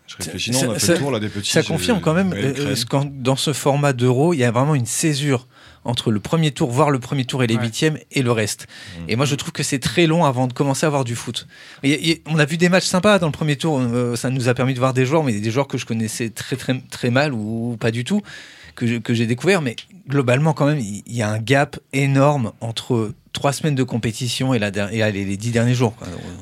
Je 0.06 0.16
réfléchis, 0.16 0.50
non, 0.50 0.60
on 0.68 0.70
a 0.72 0.78
fait 0.78 0.92
le 0.92 0.98
tour 0.98 1.10
là 1.10 1.18
des 1.18 1.28
petits. 1.28 1.50
Ça 1.50 1.62
confirme 1.62 2.00
quand 2.00 2.14
même, 2.14 2.32
euh, 2.34 2.74
dans 3.10 3.36
ce 3.36 3.52
format 3.52 3.92
d'euro, 3.92 4.34
il 4.34 4.38
y 4.38 4.44
a 4.44 4.50
vraiment 4.50 4.74
une 4.74 4.86
césure 4.86 5.46
entre 5.84 6.10
le 6.10 6.20
premier 6.20 6.50
tour, 6.50 6.70
voire 6.70 6.90
le 6.90 6.98
premier 6.98 7.24
tour 7.24 7.42
et 7.42 7.46
les 7.46 7.56
huitièmes, 7.56 7.98
et 8.10 8.22
le 8.22 8.32
reste. 8.32 8.66
Mmh. 8.66 9.02
Et 9.08 9.16
moi, 9.16 9.26
je 9.26 9.34
trouve 9.34 9.52
que 9.52 9.62
c'est 9.62 9.78
très 9.78 10.06
long 10.06 10.24
avant 10.24 10.46
de 10.46 10.52
commencer 10.52 10.84
à 10.84 10.88
avoir 10.88 11.04
du 11.04 11.14
foot. 11.14 11.46
on 12.26 12.38
a 12.38 12.44
vu 12.44 12.56
des 12.56 12.68
matchs 12.70 12.86
sympas 12.86 13.18
dans 13.18 13.26
le 13.26 13.32
premier 13.32 13.56
tour, 13.56 13.78
euh, 13.80 14.16
ça 14.16 14.30
nous 14.30 14.48
a 14.48 14.54
permis 14.54 14.74
de 14.74 14.78
voir 14.78 14.94
des 14.94 15.04
joueurs, 15.04 15.24
mais 15.24 15.38
des 15.38 15.50
joueurs 15.50 15.68
que 15.68 15.76
je 15.76 15.84
connaissais 15.84 16.30
très 16.30 16.56
très, 16.56 16.80
très 16.90 17.10
mal 17.10 17.34
ou 17.34 17.76
pas 17.78 17.90
du 17.90 18.04
tout, 18.04 18.22
que, 18.74 18.98
que 18.98 19.14
j'ai 19.14 19.26
découvert. 19.26 19.62
Mais 19.62 19.76
globalement, 20.08 20.52
quand 20.52 20.66
même, 20.66 20.80
il 20.80 21.02
y 21.14 21.22
a 21.22 21.30
un 21.30 21.38
gap 21.38 21.78
énorme 21.92 22.52
entre 22.60 23.12
trois 23.34 23.52
semaines 23.52 23.74
de 23.74 23.82
compétition 23.82 24.54
et, 24.54 24.58
la, 24.58 24.70
et 24.92 25.12
les, 25.12 25.36
dix 25.36 25.50
derniers 25.50 25.74
jours. 25.74 25.92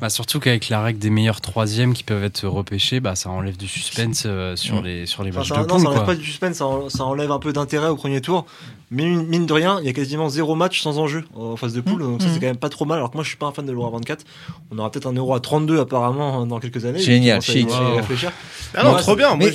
Bah, 0.00 0.10
surtout 0.10 0.38
qu'avec 0.38 0.68
la 0.68 0.82
règle 0.82 1.00
des 1.00 1.10
meilleurs 1.10 1.40
troisièmes 1.40 1.94
qui 1.94 2.04
peuvent 2.04 2.22
être 2.22 2.46
repêchés, 2.46 3.00
bah, 3.00 3.16
ça 3.16 3.30
enlève 3.30 3.56
du 3.56 3.66
suspense 3.66 4.24
euh, 4.26 4.54
sur, 4.54 4.82
les, 4.82 5.06
sur 5.06 5.24
les 5.24 5.32
matchs 5.32 5.48
de 5.48 5.54
poule. 5.54 5.66
Non, 5.66 5.78
ça 5.78 5.88
enlève 5.88 6.04
pas 6.04 6.14
du 6.14 6.24
suspense, 6.24 6.58
ça, 6.58 7.04
enlève 7.04 7.32
un 7.32 7.38
peu 7.38 7.52
d'intérêt 7.52 7.88
au 7.88 7.96
premier 7.96 8.20
tour. 8.20 8.46
Mais 8.94 9.04
mine 9.04 9.46
de 9.46 9.52
rien, 9.54 9.78
il 9.80 9.86
y 9.86 9.88
a 9.88 9.94
quasiment 9.94 10.28
zéro 10.28 10.54
match 10.54 10.82
sans 10.82 10.98
enjeu 10.98 11.24
en 11.34 11.56
phase 11.56 11.72
de 11.72 11.80
poule, 11.80 12.02
mmh. 12.02 12.10
donc 12.10 12.20
ça 12.20 12.28
c'est 12.28 12.36
mmh. 12.36 12.40
quand 12.40 12.46
même 12.46 12.56
pas 12.58 12.68
trop 12.68 12.84
mal. 12.84 12.98
Alors 12.98 13.10
que 13.10 13.16
moi 13.16 13.24
je 13.24 13.28
suis 13.28 13.38
pas 13.38 13.46
un 13.46 13.52
fan 13.52 13.64
de 13.64 13.72
l'Euro 13.72 13.86
à 13.86 13.90
24. 13.90 14.22
On 14.70 14.78
aura 14.78 14.90
peut-être 14.90 15.06
un 15.06 15.14
Euro 15.14 15.34
à 15.34 15.40
32 15.40 15.80
apparemment 15.80 16.44
dans 16.44 16.60
quelques 16.60 16.84
années. 16.84 16.98
Génial, 16.98 17.40
chic. 17.40 17.68
réfléchir. 17.96 18.32
Ah 18.74 18.84
non, 18.84 18.94
trop 18.96 19.16
bien. 19.16 19.34
Mais 19.36 19.50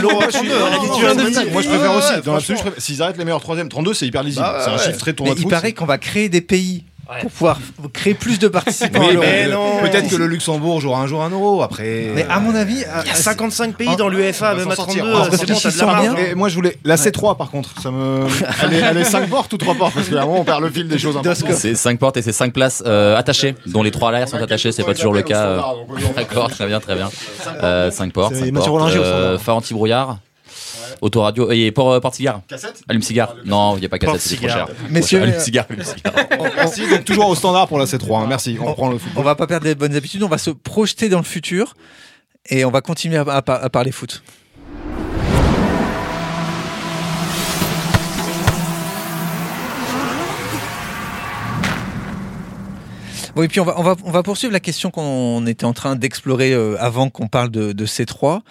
l'Euro 0.00 0.20
à 0.20 0.26
32. 0.26 1.50
Moi 1.52 1.62
je 1.62 1.68
préfère 1.68 1.94
aussi. 1.94 2.20
Dans 2.24 2.34
l'absolu, 2.34 2.58
s'ils 2.78 3.00
arrêtent 3.02 3.18
les 3.18 3.24
meilleurs 3.24 3.40
troisième, 3.40 3.68
32 3.68 3.94
c'est 3.94 4.06
hyper 4.06 4.24
lisible. 4.24 4.42
Bah, 4.42 4.62
c'est 4.64 4.70
un 4.70 4.78
chiffre 4.78 4.98
très 4.98 5.12
tournoi 5.12 5.36
Il 5.38 5.46
paraît 5.46 5.72
qu'on 5.72 5.86
va 5.86 5.98
créer 5.98 6.28
des 6.28 6.40
pays 6.40 6.82
pour 7.20 7.30
pouvoir 7.30 7.58
créer 7.92 8.14
plus 8.14 8.38
de 8.38 8.48
participants. 8.48 9.00
Peut-être 9.00 10.08
que 10.08 10.16
le 10.16 10.26
Luxembourg 10.26 10.80
jouera 10.80 11.00
un 11.00 11.06
jour 11.06 11.22
un 11.22 11.30
euro 11.30 11.62
après. 11.62 12.12
Mais 12.14 12.26
à 12.28 12.40
mon 12.40 12.54
avis, 12.54 12.84
il 13.04 13.08
y 13.08 13.10
a 13.10 13.14
55 13.14 13.74
pays 13.74 13.96
dans 13.96 14.08
l'UEFA, 14.08 14.54
même 14.54 14.70
à 14.70 14.74
32. 14.74 14.94
C'est 14.94 15.00
bon, 15.00 15.24
de 15.24 16.34
Moi, 16.34 16.48
je 16.48 16.54
voulais 16.54 16.76
la 16.84 16.96
C3 16.96 17.36
par 17.36 17.50
contre. 17.50 17.80
Ça 17.80 17.90
me. 17.90 18.26
Elle 18.90 18.98
est 18.98 19.04
5 19.04 19.28
portes 19.28 19.52
ou 19.52 19.56
3 19.56 19.74
portes 19.74 19.94
parce 19.94 20.08
qu'à 20.08 20.22
un 20.22 20.26
moment 20.26 20.40
on 20.40 20.44
perd 20.44 20.62
le 20.62 20.70
fil 20.70 20.88
des 20.88 20.98
choses. 20.98 21.18
C'est 21.54 21.74
5 21.74 21.98
portes 21.98 22.16
et 22.16 22.22
c'est 22.22 22.32
5 22.32 22.52
places 22.52 22.82
euh, 22.86 23.16
attachées, 23.16 23.54
dont 23.66 23.82
les 23.82 23.90
3 23.90 24.08
à 24.08 24.12
l'arrière 24.12 24.28
sont 24.28 24.36
attachées. 24.36 24.72
C'est 24.72 24.84
pas 24.84 24.94
toujours 24.94 25.14
le 25.14 25.22
cas. 25.22 25.46
Euh. 25.46 25.60
D'accord, 26.16 26.50
très 26.50 26.66
bien, 26.66 26.80
très 26.80 26.94
bien. 26.94 27.10
5 27.10 27.62
euh, 27.62 27.90
portes. 28.12 28.34
Phare 29.38 29.56
anti-brouillard. 29.56 30.18
Autoradio. 31.00 31.50
Et 31.50 31.70
pour 31.72 31.92
euh, 31.92 32.00
porte-cigare 32.00 32.42
Cassette 32.48 32.82
Allume-cigare 32.88 33.36
Non, 33.44 33.76
il 33.76 33.80
n'y 33.80 33.86
a 33.86 33.88
pas 33.88 33.98
cassette, 33.98 34.20
c'est 34.20 34.36
trop 34.36 34.48
cher. 34.48 34.68
Messieurs, 34.90 35.22
allume-cigare, 35.22 35.66
allume-cigare. 35.68 36.12
Merci, 36.56 36.88
donc 36.90 37.04
toujours 37.04 37.28
au 37.28 37.34
standard 37.34 37.68
pour 37.68 37.78
la 37.78 37.84
C3. 37.84 38.22
Hein. 38.22 38.26
Merci, 38.28 38.58
on, 38.60 38.72
prend 38.74 38.90
le 38.90 38.98
On 39.16 39.22
va 39.22 39.34
pas 39.34 39.46
perdre 39.46 39.66
les 39.66 39.74
bonnes 39.74 39.94
habitudes, 39.94 40.22
on 40.22 40.28
va 40.28 40.38
se 40.38 40.50
projeter 40.50 41.08
dans 41.08 41.18
le 41.18 41.24
futur 41.24 41.74
et 42.48 42.64
on 42.64 42.70
va 42.70 42.80
continuer 42.80 43.16
à 43.16 43.42
parler 43.42 43.92
foot. 43.92 44.22
Bon, 53.38 53.44
et 53.44 53.48
puis 53.48 53.60
on 53.60 53.64
va, 53.64 53.78
on 53.78 53.84
va, 53.84 53.94
on 54.02 54.10
va 54.10 54.24
poursuivre 54.24 54.52
la 54.52 54.58
question 54.58 54.90
qu'on 54.90 55.46
était 55.46 55.64
en 55.64 55.72
train 55.72 55.94
d'explorer 55.94 56.52
euh, 56.52 56.74
avant 56.80 57.08
qu'on 57.08 57.28
parle 57.28 57.50
de, 57.50 57.70
de 57.70 57.86
ces 57.86 58.04
trois. 58.04 58.42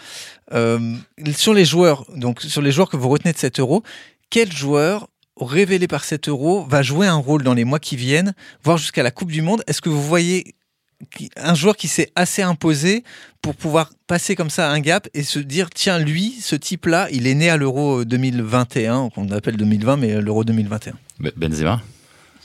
Euh, 0.54 0.96
sur 1.36 1.54
les 1.54 1.66
joueurs, 1.66 2.06
donc 2.16 2.40
sur 2.40 2.62
les 2.62 2.72
joueurs 2.72 2.90
que 2.90 2.96
vous 2.96 3.10
retenez 3.10 3.34
de 3.34 3.38
7 3.38 3.60
euros, 3.60 3.84
quel 4.30 4.50
joueur 4.50 5.10
révélé 5.42 5.90
par 5.90 6.06
7 6.06 6.30
euros 6.30 6.66
va 6.70 6.84
jouer 6.84 7.06
un 7.06 7.18
rôle 7.18 7.44
dans 7.44 7.54
les 7.54 7.66
mois 7.66 7.80
qui 7.80 7.98
viennent, 7.98 8.34
voire 8.64 8.78
jusqu'à 8.78 9.04
la 9.04 9.12
Coupe 9.12 9.30
du 9.30 9.42
Monde? 9.42 9.62
Est-ce 9.68 9.82
que 9.82 9.90
vous 9.90 10.02
voyez 10.02 10.56
un 11.36 11.54
joueur 11.54 11.76
qui 11.76 11.90
s'est 11.90 12.14
assez 12.16 12.42
imposé 12.42 13.04
pour 13.42 13.56
pouvoir 13.56 13.92
passer 14.08 14.38
comme 14.38 14.50
ça 14.50 14.72
un 14.72 14.80
gap 14.80 15.10
et 15.14 15.24
se 15.24 15.40
dire 15.40 15.70
tiens 15.70 16.00
lui 16.00 16.32
ce 16.40 16.56
type 16.56 16.86
là 16.86 17.08
il 17.12 17.28
est 17.28 17.36
né 17.36 17.52
à 17.52 17.58
l'euro 17.58 18.04
2021 18.04 19.10
qu'on 19.10 19.30
appelle 19.30 19.58
2020 19.58 19.98
mais 19.98 20.20
l'euro 20.20 20.44
2021 20.44 20.94
Benzema 21.36 21.84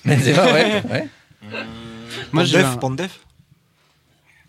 Benzema 0.05 0.53
ouais, 0.53 0.83
ouais. 0.91 1.09
Moi, 2.33 2.45
Pandef, 2.81 3.21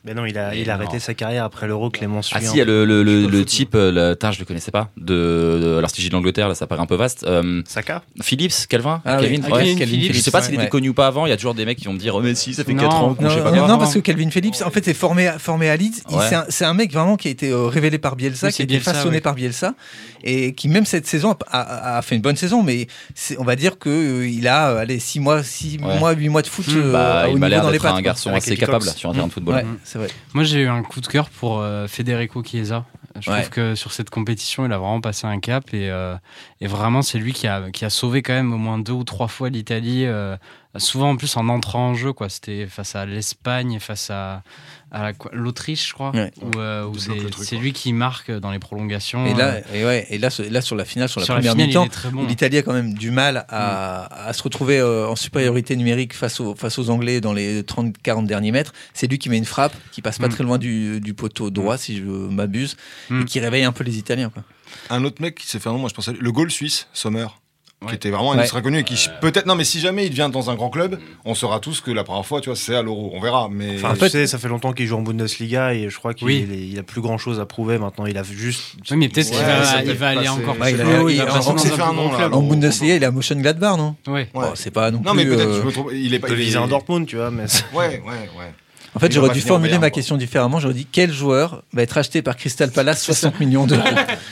mais 0.06 0.14
non, 0.14 0.26
il 0.26 0.38
a, 0.38 0.54
il 0.54 0.70
a 0.70 0.74
arrêté 0.74 1.00
sa 1.00 1.14
carrière 1.14 1.46
après 1.46 1.66
l'Euro 1.66 1.90
Clément 1.90 2.20
Ah 2.34 2.42
si, 2.42 2.52
il 2.52 2.58
y 2.58 2.62
a 2.62 2.66
le, 2.66 2.84
le, 2.84 3.04
le, 3.04 3.46
type, 3.46 3.74
euh, 3.74 3.90
le, 3.90 4.32
je 4.32 4.40
le 4.40 4.46
connaissais 4.46 4.72
pas, 4.72 4.90
de, 4.98 5.60
de 5.62 5.80
l'artigie 5.80 6.10
de 6.10 6.14
l'Angleterre, 6.14 6.50
là 6.50 6.56
ça 6.56 6.68
paraît 6.68 6.82
un 6.82 6.86
peu 6.86 6.96
vaste. 6.96 7.24
Euh, 7.24 7.62
Saka 7.66 8.04
Phillips, 8.22 8.68
Calvin 8.68 9.02
ah, 9.06 9.18
Calvin, 9.22 9.42
oui. 9.46 9.52
ouais. 9.52 9.76
Calvin 9.76 9.86
Phillips, 9.86 10.14
Je 10.14 10.20
sais 10.20 10.32
pas 10.32 10.42
s'il 10.42 10.56
était 10.56 10.68
connu 10.68 10.90
ou 10.90 10.94
pas 10.94 11.08
avant, 11.08 11.26
il 11.26 11.30
y 11.30 11.32
a 11.32 11.38
toujours 11.38 11.54
des 11.54 11.64
mecs 11.64 11.78
qui 11.78 11.86
vont 11.86 11.94
me 11.94 12.00
dire, 12.00 12.16
oh 12.16 12.22
mais 12.22 12.36
si, 12.36 12.54
ça 12.54 12.66
fait 12.66 12.76
4 12.76 12.94
ans 12.94 13.16
non, 13.18 13.30
je 13.30 13.36
sais 13.36 13.44
pas 13.44 13.52
Non, 13.52 13.66
non 13.66 13.78
parce 13.78 13.94
que 13.94 14.00
Calvin 14.00 14.30
Phillips, 14.30 14.62
en 14.66 14.72
fait, 14.72 14.86
est 14.90 14.94
formé, 14.94 15.32
formé 15.40 15.70
à 15.70 15.78
Leeds. 15.78 16.02
C'est 16.50 16.66
un, 16.66 16.70
un, 16.70 16.74
mec 16.74 16.92
vraiment 16.92 17.16
qui 17.16 17.30
a 17.30 17.32
été 17.32 17.50
euh, 17.52 17.68
révélé 17.68 17.98
par 17.98 18.18
Bielsa, 18.18 18.52
qui 18.52 18.62
a 18.62 18.66
été 18.66 18.80
façonné 18.82 19.22
par 19.22 19.36
Bielsa, 19.36 19.74
et 20.26 20.54
qui 20.54 20.68
même 20.68 20.86
cette 20.86 21.08
saison 21.08 21.36
a, 21.50 21.98
a, 21.98 22.02
fait 22.02 22.16
une 22.16 22.22
bonne 22.22 22.36
saison, 22.36 22.62
mais 22.62 22.88
on 23.38 23.46
va 23.46 23.56
dire 23.56 23.80
qu'il 23.80 24.48
a, 24.50 24.80
allez, 24.80 25.00
6 25.00 25.22
mois, 25.22 25.44
6 25.44 25.78
mois, 25.78 26.12
8 26.12 26.28
mois 26.28 26.42
de 26.42 26.48
foot 26.48 26.66
bah, 26.92 27.28
il 27.30 27.38
m'a 27.38 27.48
l'air 27.48 27.72
d'être 27.72 27.86
un 27.86 28.02
garçon 28.02 28.34
assez 28.34 28.58
capable 28.58 28.84
sur 28.84 29.10
un 29.10 29.14
terrain 29.14 29.28
de 29.28 29.32
football. 29.32 29.64
C'est 29.94 30.00
vrai. 30.00 30.08
Moi, 30.34 30.44
j'ai 30.44 30.62
eu 30.62 30.68
un 30.68 30.82
coup 30.82 31.02
de 31.02 31.06
cœur 31.06 31.30
pour 31.30 31.60
euh, 31.60 31.86
Federico 31.86 32.44
Chiesa. 32.44 32.84
Je 33.20 33.30
trouve 33.30 33.50
que 33.52 33.76
sur 33.76 33.92
cette 33.92 34.10
compétition, 34.10 34.66
il 34.66 34.74
a 34.74 34.80
vraiment 34.80 35.02
passé 35.02 35.28
un 35.28 35.40
cap 35.40 35.72
et, 35.72 35.92
euh, 35.92 36.16
et 36.62 36.66
vraiment, 36.66 37.04
c'est 37.04 37.20
lui 37.20 37.32
qui 37.32 37.46
a, 37.46 37.70
qui 37.70 37.86
a 37.86 37.92
sauvé 37.92 38.24
quand 38.24 38.34
même 38.34 38.52
au 38.54 38.58
moins 38.58 38.80
deux 38.80 38.94
ou 38.94 39.04
trois 39.04 39.28
fois 39.28 39.52
l'Italie, 39.52 40.08
euh, 40.08 40.36
souvent 40.78 41.12
en 41.12 41.18
plus 41.18 41.36
en 41.38 41.50
entrant 41.50 41.90
en 41.90 41.94
jeu. 41.94 42.14
quoi. 42.14 42.30
C'était 42.30 42.68
face 42.68 42.96
à 42.96 43.06
l'Espagne, 43.06 43.80
face 43.80 44.10
à, 44.10 44.44
à 44.92 45.12
l'Autriche, 45.32 45.90
je 45.90 45.94
crois, 45.94 46.12
où, 46.42 46.60
euh, 46.60 46.88
c'est 47.42 47.58
lui 47.58 47.74
qui 47.74 47.94
marque 47.94 48.32
dans 48.32 48.52
les 48.52 48.60
prolongations. 48.60 49.26
Et 49.26 49.34
là, 49.34 49.60
et 49.74 49.86
ouais, 49.86 50.06
et 50.10 50.18
là, 50.18 50.30
là, 50.50 50.62
sur 50.62 50.76
la 50.76 50.86
finale, 50.86 51.10
sur 51.10 51.20
la 51.20 51.26
première 51.26 51.56
mi-temps, 51.56 51.88
l'Italie 52.28 52.58
a 52.58 52.62
quand 52.62 52.74
même 52.74 52.94
du 52.94 53.12
mal 53.12 53.46
à, 53.50 54.08
mm. 54.10 54.30
à 54.30 54.34
se 54.34 54.44
retrouver 54.44 54.80
euh, 54.80 55.08
en 55.08 55.16
supériorité 55.16 55.76
numérique 55.76 56.14
face 56.14 56.40
aux, 56.40 56.56
face 56.56 56.78
aux 56.78 56.90
Anglais 56.90 57.22
dans 57.22 57.34
les 57.34 57.64
30-40 57.64 58.26
derniers 58.26 58.52
mètres. 58.52 58.74
C'est 58.94 59.08
lui 59.08 59.18
qui 59.18 59.30
met 59.30 59.38
une 59.38 59.46
frappe 59.46 59.74
qui 59.92 60.02
passe 60.02 60.20
pas 60.20 60.28
mm. 60.28 60.32
très 60.32 60.44
loin 60.44 60.58
du, 60.58 61.02
du 61.02 61.14
poteau 61.14 61.50
droit, 61.50 61.76
mm. 61.76 61.80
si 61.80 61.98
je 61.98 62.04
m'abuse, 62.04 62.78
et 63.12 63.26
qui 63.26 63.40
réveille 63.40 63.64
un 63.64 63.72
peu 63.72 63.84
les 63.84 63.98
Italiens. 63.98 64.30
Quoi. 64.30 64.44
Un 64.90 65.04
autre 65.04 65.22
mec 65.22 65.36
qui 65.36 65.48
s'est 65.48 65.60
fait 65.60 65.70
un 65.70 65.74
nom, 65.74 65.80
moi 65.80 65.90
je 65.90 65.96
pensais, 65.96 66.14
le 66.14 66.32
goal 66.32 66.52
suisse, 66.52 66.88
Sommer 66.94 67.28
qui 67.88 67.96
était 67.96 68.10
vraiment 68.10 68.34
un 68.34 68.38
ouais. 68.38 68.62
connu 68.62 68.80
et 68.80 68.84
qui 68.84 69.08
peut-être 69.22 69.46
non 69.46 69.56
mais 69.56 69.64
si 69.64 69.80
jamais 69.80 70.06
il 70.06 70.14
vient 70.14 70.30
dans 70.30 70.50
un 70.50 70.56
grand 70.56 70.70
club 70.70 71.00
on 71.26 71.36
saura 71.36 71.60
tous 71.60 71.82
que 71.82 71.92
la 71.92 72.04
première 72.04 72.26
fois 72.26 72.42
tu 72.42 72.50
vois 72.50 72.56
c'est 72.56 72.76
à 72.76 72.82
l'euro. 72.82 73.12
On 73.14 73.20
verra 73.20 73.50
mais 73.52 73.76
enfin, 73.76 73.92
en 73.92 73.96
fait, 73.96 74.06
tu 74.06 74.12
sais, 74.12 74.28
ça 74.28 74.38
fait 74.38 74.48
longtemps 74.48 74.74
qu'il 74.74 74.88
joue 74.88 74.96
en 74.98 75.02
Bundesliga 75.02 75.74
et 75.74 75.90
je 75.90 75.98
crois 75.98 76.14
qu'il 76.14 76.30
il 76.30 76.80
a 76.80 76.84
plus 76.84 77.02
grand 77.02 77.18
chose 77.18 77.40
à 77.40 77.46
prouver 77.46 77.78
maintenant. 77.78 78.06
Il 78.06 78.18
a 78.18 78.24
juste 78.24 78.76
oui 78.92 78.98
mais 78.98 79.10
peut-être 79.10 79.32
qu'il 79.32 79.38
va, 79.38 79.84
il 79.84 79.94
va 79.94 80.10
aller 80.10 80.30
encore 80.30 80.56
plus 80.56 80.72
il, 80.72 81.22
en 81.22 82.42
Bundesliga 82.42 82.96
il 82.96 83.04
est 83.04 83.06
à 83.06 83.12
Mönchengladbach 83.12 83.78
non? 83.78 83.96
Oui 84.08 84.26
c'est 84.56 84.72
pas 84.72 84.92
non, 84.92 85.02
non 85.04 85.14
mais 85.14 85.26
peut-être 85.26 85.54
je 85.54 85.62
me 85.62 85.72
trompe 85.72 85.92
il 85.94 86.14
est 86.14 86.20
pas 86.20 86.30
il 86.30 86.54
est 86.54 86.58
en 86.58 86.68
Dortmund 86.68 87.08
tu 87.08 87.18
vois 87.18 87.32
mais 87.32 87.46
ouais 87.74 88.02
ouais 88.06 88.30
ouais 88.38 88.54
en 88.96 89.00
fait, 89.00 89.12
j'aurais 89.12 89.34
dû 89.34 89.42
formuler 89.42 89.80
ma 89.80 89.90
question 89.90 90.18
différemment. 90.18 90.60
J'aurais 90.60 90.74
dit 90.74 90.88
quel 90.90 91.12
joueur 91.12 91.64
va 91.74 91.82
être 91.82 91.98
acheté 91.98 92.22
par 92.22 92.38
Crystal 92.38 92.72
Palace 92.72 93.04
60 93.04 93.40
millions 93.40 93.66
d'euros? 93.66 93.82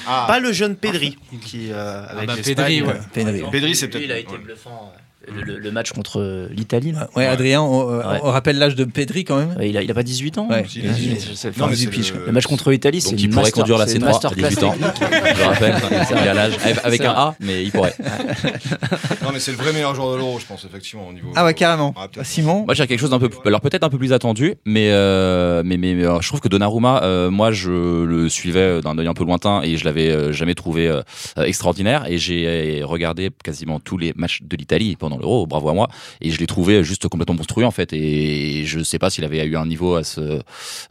Ah. 0.08 0.26
Pas 0.28 0.40
le 0.40 0.52
jeune 0.52 0.76
Pedri 0.76 1.18
qui 1.42 1.72
euh, 1.72 2.06
avec 2.08 2.30
ah 2.30 2.36
bah, 2.36 2.42
Pedri, 2.44 2.82
ouais. 2.82 2.94
Pedri, 3.14 3.44
Pedri 3.52 3.76
c'est 3.76 3.88
peut-être. 3.88 4.04
Il 4.04 4.12
a 4.12 4.18
été 4.18 4.38
bluffant 4.38 4.92
le, 5.28 5.72
match 5.72 5.92
contre 5.92 6.50
l'Italie. 6.52 6.94
Ouais, 7.16 7.26
Adrien, 7.26 7.62
on, 7.62 8.32
rappelle 8.32 8.58
l'âge 8.58 8.76
de 8.76 8.84
Pedri 8.86 9.24
quand 9.24 9.38
même. 9.38 9.56
il, 9.62 9.78
a, 9.78 9.84
il 9.84 9.92
a 9.92 9.94
pas 9.94 10.04
18 10.04 10.38
ans. 10.38 10.48
Ouais, 10.50 10.66
il 10.76 10.88
a 10.88 10.94
18, 10.94 11.58
non, 11.58 11.68
le... 11.68 12.32
match 12.32 12.48
contre 12.48 12.72
l'Italie, 12.72 13.02
c'est 13.02 13.16
il 13.16 13.30
pourrait 13.30 13.52
conduire 13.52 13.78
la 13.78 13.86
C3 13.86 14.26
à 14.26 14.50
18 14.50 14.64
ans. 14.64 14.76
Je 14.80 15.44
rappelle, 15.44 15.76
il 16.12 16.28
a 16.28 16.34
l'âge 16.34 16.54
avec 16.84 17.02
un 17.02 17.12
A, 17.12 17.36
mais 17.40 17.64
il 17.64 17.72
pourrait. 17.72 17.96
non, 19.24 19.30
mais 19.34 19.40
c'est 19.40 19.52
le 19.52 19.58
vrai 19.58 19.74
meilleur 19.74 19.96
joueur 19.96 20.14
de 20.14 20.18
l'Euro, 20.18 20.40
je 20.40 20.46
pense 20.46 20.66
effectivement 20.66 21.08
au 21.08 21.14
niveau. 21.14 21.32
Ah 21.36 21.46
ouais, 21.46 21.54
carrément. 21.54 21.94
Ah, 21.98 22.08
Simon. 22.24 22.66
Moi, 22.66 22.74
j'ai 22.74 22.88
quelque 22.88 23.00
chose 23.00 23.12
d'un 23.12 23.20
peu, 23.20 23.30
alors 23.46 23.62
peut-être 23.62 23.84
un 23.84 23.90
peu 23.90 23.98
plus 23.98 24.14
attendu, 24.14 24.56
mais 24.66 24.90
euh, 24.92 25.62
mais 25.66 25.78
mais 25.78 26.02
je 26.02 26.28
trouve 26.28 26.42
que 26.42 26.48
Donnarumma, 26.48 27.04
euh, 27.04 27.30
moi, 27.30 27.52
je 27.52 27.72
le 28.04 28.30
suivais 28.30 28.82
d'un 28.82 28.98
œil 28.98 29.08
un 29.08 29.14
peu 29.14 29.24
lointain 29.24 29.62
et 29.64 29.78
je 29.78 29.86
l'avais 29.86 30.34
jamais 30.34 30.56
trouvé 30.56 30.92
extraordinaire 31.38 32.06
et 32.08 32.18
j'ai 32.18 32.82
regardé 32.84 33.30
quasiment 33.44 33.80
tous 33.80 33.98
les 33.98 34.14
matchs 34.16 34.40
de 34.42 34.56
l'Italie 34.56 34.96
pendant 34.96 35.11
l'Euro. 35.18 35.48
Bravo 35.48 35.70
à 35.70 35.74
moi 35.74 35.90
et 36.22 36.32
je 36.32 36.40
l'ai 36.40 36.48
trouvé 36.48 36.84
juste 36.84 37.08
complètement 37.08 37.36
monstrueux 37.36 37.66
en 37.66 37.72
fait 37.72 37.94
et 37.94 38.64
je 38.66 38.82
sais 38.84 39.00
pas 39.00 39.10
s'il 39.10 39.24
avait 39.24 39.46
eu 39.46 39.58
un 39.58 39.66
niveau 39.66 39.96
à 39.96 40.04
ce, 40.04 40.42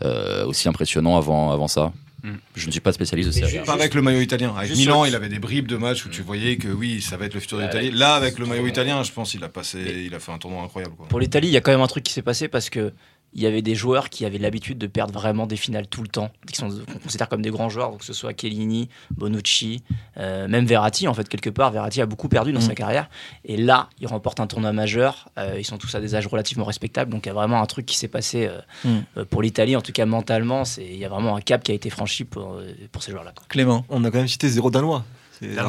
euh, 0.03 0.45
aussi 0.47 0.69
impressionnant 0.69 1.17
avant 1.17 1.51
avant 1.53 1.69
ça. 1.69 1.93
Hmm. 2.23 2.35
Je 2.55 2.67
ne 2.67 2.71
suis 2.71 2.81
pas 2.81 2.93
spécialiste 2.93 3.29
de 3.31 3.47
ça. 3.47 3.63
Pas 3.65 3.73
avec 3.73 3.95
le 3.95 4.03
maillot 4.03 4.21
italien. 4.21 4.55
Avec 4.55 4.77
Milan, 4.77 5.07
il 5.07 5.15
avait 5.15 5.31
des 5.31 5.39
bribes 5.39 5.67
de 5.67 5.77
matchs 5.77 6.05
où 6.05 6.11
tu 6.11 6.21
voyais 6.21 6.57
que 6.57 6.69
oui, 6.69 7.01
ça 7.01 7.17
va 7.17 7.25
être 7.25 7.35
le 7.35 7.41
futur 7.41 7.59
d'Italie. 7.59 7.91
Là, 7.93 8.15
avec 8.15 8.39
le 8.39 8.47
maillot 8.47 8.67
italien, 8.67 9.03
je 9.03 9.13
pense 9.13 9.31
qu'il 9.31 9.43
a 9.43 9.49
passé, 9.49 10.05
il 10.07 10.15
a 10.15 10.21
fait 10.21 10.33
un 10.33 10.39
tournoi 10.39 10.63
incroyable. 10.63 10.95
Pour 11.09 11.21
l'Italie, 11.21 11.49
il 11.49 11.53
y 11.53 11.57
a 11.57 11.61
quand 11.61 11.71
même 11.71 11.81
un 11.81 11.87
truc 11.87 12.05
qui 12.05 12.13
s'est 12.13 12.23
passé 12.23 12.49
parce 12.49 12.69
que 12.69 12.93
il 13.33 13.43
y 13.43 13.47
avait 13.47 13.63
des 13.63 13.75
joueurs 13.75 14.11
qui 14.11 14.25
avaient 14.25 14.39
l'habitude 14.39 14.79
de 14.79 14.87
perdre 14.87 15.15
vraiment 15.15 15.47
des 15.47 15.57
finales 15.57 15.87
tout 15.87 16.03
le 16.03 16.09
temps, 16.09 16.31
qui 16.47 16.57
sont 16.57 16.69
qu'on 16.69 16.99
considère 16.99 17.29
comme 17.29 17.43
des 17.43 17.51
grands 17.51 17.69
joueurs, 17.69 17.91
donc 17.91 18.01
que 18.01 18.05
ce 18.05 18.13
soit 18.13 18.33
Chiellini, 18.39 18.89
Bonucci, 19.13 19.83
euh, 20.17 20.49
même 20.49 20.67
Verratti 20.67 21.07
en 21.07 21.15
fait 21.15 21.29
quelque 21.29 21.51
part. 21.51 21.71
Verratti 21.71 22.01
a 22.01 22.07
beaucoup 22.07 22.29
perdu 22.29 22.53
dans 22.53 22.61
sa 22.61 22.73
mm. 22.73 22.75
carrière 22.75 23.11
et 23.45 23.57
là 23.57 23.89
il 24.01 24.07
remporte 24.07 24.41
un 24.41 24.47
tournoi 24.47 24.73
majeur. 24.73 25.29
Euh, 25.39 25.57
ils 25.59 25.65
sont 25.65 25.79
tous 25.79 25.95
à 25.95 26.01
des 26.01 26.15
âges 26.15 26.27
relativement 26.27 26.65
respectables, 26.65 27.11
donc 27.11 27.27
il 27.27 27.29
y 27.29 27.33
a 27.33 27.35
vraiment 27.35 27.63
un 27.63 27.67
truc 27.67 27.87
qui 27.87 27.97
s'est 27.97 28.09
passé 28.09 28.49
euh, 28.49 29.01
mm. 29.21 29.25
pour 29.27 29.43
l'Italie, 29.43 29.77
en 29.77 29.83
tout 29.83 29.93
cas 29.93 30.07
mentalement. 30.07 30.65
C'est 30.65 30.85
il 30.85 30.99
y 30.99 31.05
a 31.05 31.09
vraiment 31.09 31.37
un 31.37 31.41
cap 31.41 31.63
qui 31.63 31.73
a 31.73 31.75
été 31.75 31.89
franchi 31.91 32.25
pour, 32.25 32.61
pour 32.91 33.03
ces 33.03 33.13
joueurs-là. 33.13 33.33
Clément, 33.49 33.85
on 33.89 34.05
a 34.05 34.11
quand 34.11 34.19
même 34.19 34.29
cité 34.29 34.49
zéro 34.49 34.71
danois. 34.71 35.05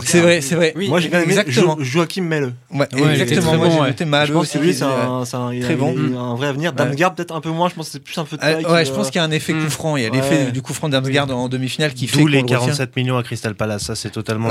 C'est 0.03 0.19
vrai, 0.19 0.41
c'est 0.41 0.55
vrai. 0.55 0.73
moi 0.75 0.99
j'ai 0.99 1.09
bien 1.09 1.21
aimé 1.21 1.37
exactement. 1.37 1.77
Joachim 1.79 2.23
Melle. 2.23 2.53
Ouais, 2.71 2.87
exactement. 3.13 3.57
Moi 3.57 3.69
j'ai 3.69 3.79
noté 3.79 4.05
Melle. 4.05 4.27
Je 4.27 4.33
pense 4.33 4.51
que 4.51 4.57
lui 4.57 4.73
c'est 4.73 4.83
un, 4.83 5.21
un, 5.21 5.59
très 5.61 5.75
bon. 5.75 5.95
un 6.17 6.35
vrai 6.35 6.47
avenir. 6.47 6.73
Damsgaard 6.73 7.15
peut-être 7.15 7.33
un 7.33 7.41
peu 7.41 7.49
moins. 7.49 7.69
Je 7.69 7.75
pense 7.75 7.87
que 7.87 7.91
c'est 7.93 8.03
plus 8.03 8.17
un 8.17 8.25
peu 8.25 8.35
de 8.35 8.41
taille. 8.41 8.65
Ouais, 8.65 8.85
je 8.85 8.91
pense 8.91 9.07
qu'il 9.09 9.17
y 9.17 9.23
a 9.23 9.25
un 9.25 9.31
effet 9.31 9.53
coup 9.53 9.69
franc. 9.69 9.97
Il 9.97 10.03
y 10.03 10.05
a 10.05 10.09
l'effet 10.09 10.51
du 10.51 10.61
coup 10.61 10.73
franc 10.73 10.89
Damsgaard 10.89 11.31
en 11.31 11.47
demi-finale 11.47 11.93
qui 11.93 12.07
fait. 12.07 12.19
Tous 12.19 12.27
les 12.27 12.43
47 12.43 12.95
millions 12.95 13.17
à 13.17 13.23
Crystal 13.23 13.55
Palace. 13.55 13.83
Ça 13.83 13.95
c'est 13.95 14.11
totalement. 14.11 14.49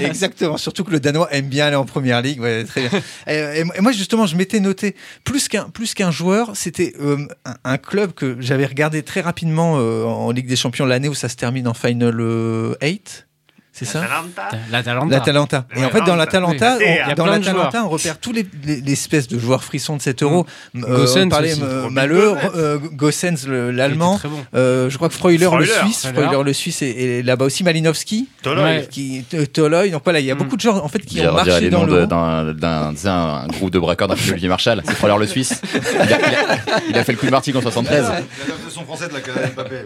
Exactement. 0.00 0.56
Surtout 0.56 0.84
que 0.84 0.90
le 0.90 1.00
Danois 1.00 1.28
aime 1.32 1.46
bien 1.46 1.66
aller 1.66 1.76
en 1.76 1.84
première 1.84 2.22
ligue. 2.22 2.40
Très 2.66 2.88
bien. 2.88 3.00
Et 3.26 3.80
moi 3.80 3.92
justement, 3.92 4.26
je 4.26 4.36
m'étais 4.36 4.60
noté 4.60 4.94
plus 5.24 5.48
qu'un 5.48 5.64
plus 5.64 5.94
qu'un 5.94 6.10
joueur, 6.10 6.52
c'était 6.54 6.94
euh, 7.00 7.18
un 7.64 7.78
club 7.78 8.12
que 8.12 8.36
j'avais 8.40 8.66
regardé 8.66 9.02
très 9.02 9.20
rapidement 9.20 9.76
euh, 9.78 10.04
en 10.04 10.30
Ligue 10.30 10.46
des 10.46 10.56
Champions 10.56 10.86
l'année 10.86 11.08
où 11.08 11.14
ça 11.14 11.28
se 11.28 11.36
termine 11.36 11.68
en 11.68 11.74
Final 11.74 12.18
8 12.80 13.26
c'est 13.74 13.86
ça 13.86 14.04
L'Atalanta. 14.70 15.66
Et 15.74 15.84
en 15.84 15.90
fait, 15.90 16.02
dans 16.02 16.14
l'Atalanta, 16.14 16.78
on, 16.78 17.14
dans 17.14 17.26
l'Atalanta, 17.26 17.84
on 17.84 17.88
repère 17.88 18.18
tous 18.18 18.30
les, 18.30 18.46
les, 18.64 18.92
espèces 18.92 19.26
de 19.26 19.36
joueurs 19.36 19.64
frissons 19.64 19.96
de 19.96 20.02
7 20.02 20.22
euros. 20.22 20.46
Mm. 20.74 20.84
Euh, 20.84 20.96
Gossens, 20.96 21.26
on 21.26 21.28
parlait 21.28 21.54
euh, 21.60 21.90
Malheur, 21.90 22.36
euh, 22.54 22.78
Gossens, 22.78 23.48
l'Allemand. 23.48 24.20
Euh, 24.54 24.88
je 24.88 24.96
crois 24.96 25.08
que 25.08 25.14
Freuler, 25.14 25.48
le 25.58 25.66
Suisse. 25.66 26.06
Freuler, 26.06 26.44
le 26.44 26.52
Suisse, 26.52 26.82
et, 26.82 27.24
là-bas 27.24 27.46
aussi 27.46 27.64
Malinowski. 27.64 28.28
Toloy. 28.42 29.90
Donc 29.90 30.02
voilà, 30.04 30.20
il 30.20 30.26
y 30.26 30.30
a 30.30 30.36
mm. 30.36 30.38
beaucoup 30.38 30.54
de 30.54 30.60
joueurs 30.60 30.84
en 30.84 30.88
fait, 30.88 31.00
qui 31.00 31.20
ont 31.26 31.32
marché 31.32 31.62
les 31.62 31.70
dans 31.70 31.84
le 31.84 32.06
d'un 32.06 33.46
groupe 33.48 33.72
de 33.72 33.80
braqueurs 33.80 34.06
d'un 34.06 34.14
Olivier 34.14 34.48
Marshall. 34.48 34.82
C'est 34.84 34.94
Freuler, 34.94 35.18
le 35.18 35.26
Suisse. 35.26 35.60
Il 36.88 36.96
a, 36.96 37.02
fait 37.02 37.12
le 37.12 37.18
coup 37.18 37.26
de 37.26 37.32
Martigues 37.32 37.56
en 37.56 37.60
73. 37.60 38.06
Il 38.46 38.52
a 38.52 38.70
son 38.70 38.84
français 38.84 39.08
de 39.08 39.14
la 39.14 39.20
Mbappé. 39.48 39.84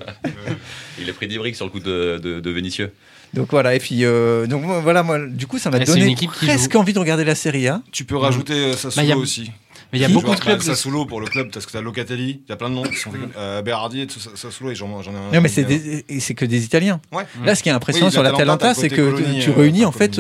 Il 1.00 1.08
a 1.08 1.12
pris 1.14 1.26
des 1.26 1.38
briques 1.38 1.56
sur 1.56 1.64
le 1.64 1.70
coup 1.70 1.80
de, 1.80 2.20
de, 2.22 2.40
de 2.40 2.50
Vénitieux. 2.50 2.92
Donc 3.34 3.48
voilà, 3.50 3.74
et 3.74 3.78
puis 3.78 4.04
euh, 4.04 4.46
donc 4.46 4.64
voilà, 4.64 5.02
moi, 5.02 5.18
du 5.26 5.46
coup, 5.46 5.58
ça 5.58 5.70
m'a 5.70 5.78
donné 5.80 6.16
presque 6.16 6.74
envie 6.74 6.92
de 6.92 6.98
regarder 6.98 7.24
la 7.24 7.34
Série 7.34 7.68
A. 7.68 7.82
Tu 7.92 8.04
peux 8.04 8.16
rajouter 8.16 8.54
euh, 8.54 8.72
Sassuolo 8.76 9.08
bah, 9.08 9.16
aussi. 9.16 9.50
Mais 9.92 9.98
il 9.98 10.02
y 10.02 10.04
a 10.04 10.08
beaucoup 10.08 10.34
de 10.34 10.40
clubs. 10.40 10.60
Sassuolo 10.60 11.06
pour 11.06 11.20
le 11.20 11.26
club, 11.26 11.50
parce 11.50 11.64
que 11.64 11.72
t'as 11.72 11.80
Locatelli, 11.80 12.42
il 12.46 12.50
y 12.50 12.52
a 12.52 12.56
plein 12.56 12.68
de 12.68 12.74
noms 12.74 12.82
qui 12.82 12.96
sont 12.96 13.10
euh, 13.38 13.62
Berardi 13.62 14.02
et 14.02 14.06
Sassuolo, 14.34 14.70
et 14.72 14.74
j'en 14.74 14.88
ai 15.00 15.06
un. 15.06 15.32
Non, 15.32 15.40
mais 15.40 15.48
c'est 15.48 16.34
que 16.34 16.44
des 16.44 16.64
Italiens. 16.64 17.00
Là, 17.44 17.54
ce 17.54 17.62
qui 17.62 17.68
est 17.68 17.72
impressionnant 17.72 18.10
sur 18.10 18.22
la 18.22 18.32
Talenta, 18.32 18.74
c'est 18.74 18.88
que 18.88 19.40
tu 19.42 19.50
réunis 19.50 19.84
en 19.84 19.92
fait 19.92 20.18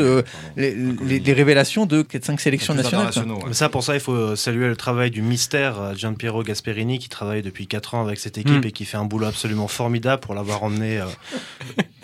les 0.56 1.32
révélations 1.32 1.86
de 1.86 2.02
4-5 2.02 2.38
sélections 2.38 2.74
nationales. 2.74 3.12
Ça, 3.52 3.68
pour 3.68 3.82
ça, 3.82 3.94
il 3.94 4.00
faut 4.00 4.36
saluer 4.36 4.68
le 4.68 4.76
travail 4.76 5.10
du 5.10 5.22
mystère 5.22 5.94
Gianpiero 5.96 6.42
Gasperini, 6.42 6.98
qui 6.98 7.08
travaille 7.08 7.42
depuis 7.42 7.66
4 7.66 7.94
ans 7.94 8.06
avec 8.06 8.18
cette 8.18 8.38
équipe 8.38 8.64
mm. 8.64 8.68
et 8.68 8.72
qui 8.72 8.84
fait 8.84 8.98
un 8.98 9.04
boulot 9.04 9.26
absolument 9.26 9.68
formidable 9.68 10.20
pour 10.20 10.34
l'avoir 10.34 10.62
emmené 10.62 11.02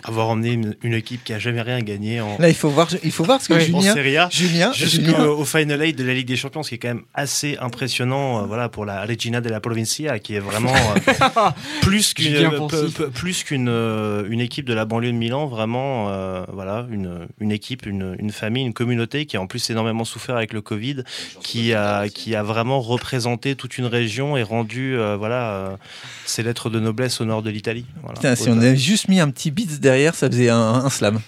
avoir 0.07 0.29
emmené 0.29 0.59
une, 0.81 0.93
équipe 0.93 1.23
qui 1.23 1.33
a 1.33 1.39
jamais 1.39 1.61
rien 1.61 1.81
gagné 1.81 2.21
en. 2.21 2.37
Là, 2.39 2.47
il 2.47 2.55
faut 2.55 2.69
voir, 2.69 2.87
il 3.03 3.11
faut 3.11 3.23
voir 3.23 3.41
ce 3.41 3.49
que 3.49 3.59
Julien, 3.59 4.29
Julien, 4.29 4.71
jusqu'au 4.71 5.43
Final 5.45 5.81
Eight 5.81 5.97
de 5.97 6.03
la 6.03 6.13
Ligue 6.13 6.27
des 6.27 6.35
Champions, 6.35 6.63
ce 6.63 6.69
qui 6.69 6.75
est 6.75 6.77
quand 6.77 6.89
même 6.89 7.03
assez 7.13 7.57
impressionnant, 7.59 8.41
euh, 8.41 8.45
voilà, 8.45 8.69
pour 8.69 8.85
la 8.85 9.03
Regina 9.05 9.41
de 9.41 9.49
la 9.49 9.59
Provincia, 9.59 10.19
qui 10.19 10.35
est 10.35 10.39
vraiment 10.39 10.73
euh, 10.73 11.49
plus 11.81 12.13
qu'une 12.13 12.49
plus 13.13 13.43
qu'une 13.43 13.67
euh, 13.67 14.27
une 14.29 14.41
équipe 14.41 14.65
de 14.65 14.73
la 14.73 14.85
banlieue 14.85 15.11
de 15.11 15.17
Milan, 15.17 15.47
vraiment, 15.47 16.05
voilà, 16.53 16.87
une, 16.91 17.27
une 17.39 17.51
équipe, 17.51 17.85
une, 17.85 18.15
une, 18.19 18.31
famille, 18.31 18.63
une 18.63 18.73
communauté 18.73 19.25
qui 19.25 19.37
a 19.37 19.41
en 19.41 19.47
plus 19.47 19.69
énormément 19.69 20.05
souffert 20.05 20.37
avec 20.37 20.53
le 20.53 20.61
Covid, 20.61 21.03
qui 21.41 21.73
a 21.73 22.07
qui 22.09 22.35
a 22.35 22.43
vraiment 22.43 22.79
représenté 22.79 23.55
toute 23.55 23.77
une 23.77 23.85
région 23.85 24.37
et 24.37 24.43
rendu, 24.43 24.97
voilà, 25.17 25.77
ses 26.25 26.43
lettres 26.43 26.69
de 26.69 26.79
noblesse 26.79 27.21
au 27.21 27.25
nord 27.25 27.41
de 27.41 27.49
l'Italie. 27.49 27.85
Voilà, 28.03 28.35
si 28.35 28.49
on 28.49 28.57
avait 28.57 28.77
juste 28.77 29.07
mis 29.07 29.19
un 29.19 29.29
petit 29.29 29.51
beat 29.51 29.79
derrière 29.79 29.94
ça 30.13 30.29
faisait 30.29 30.49
un, 30.49 30.89
slam. 30.89 31.19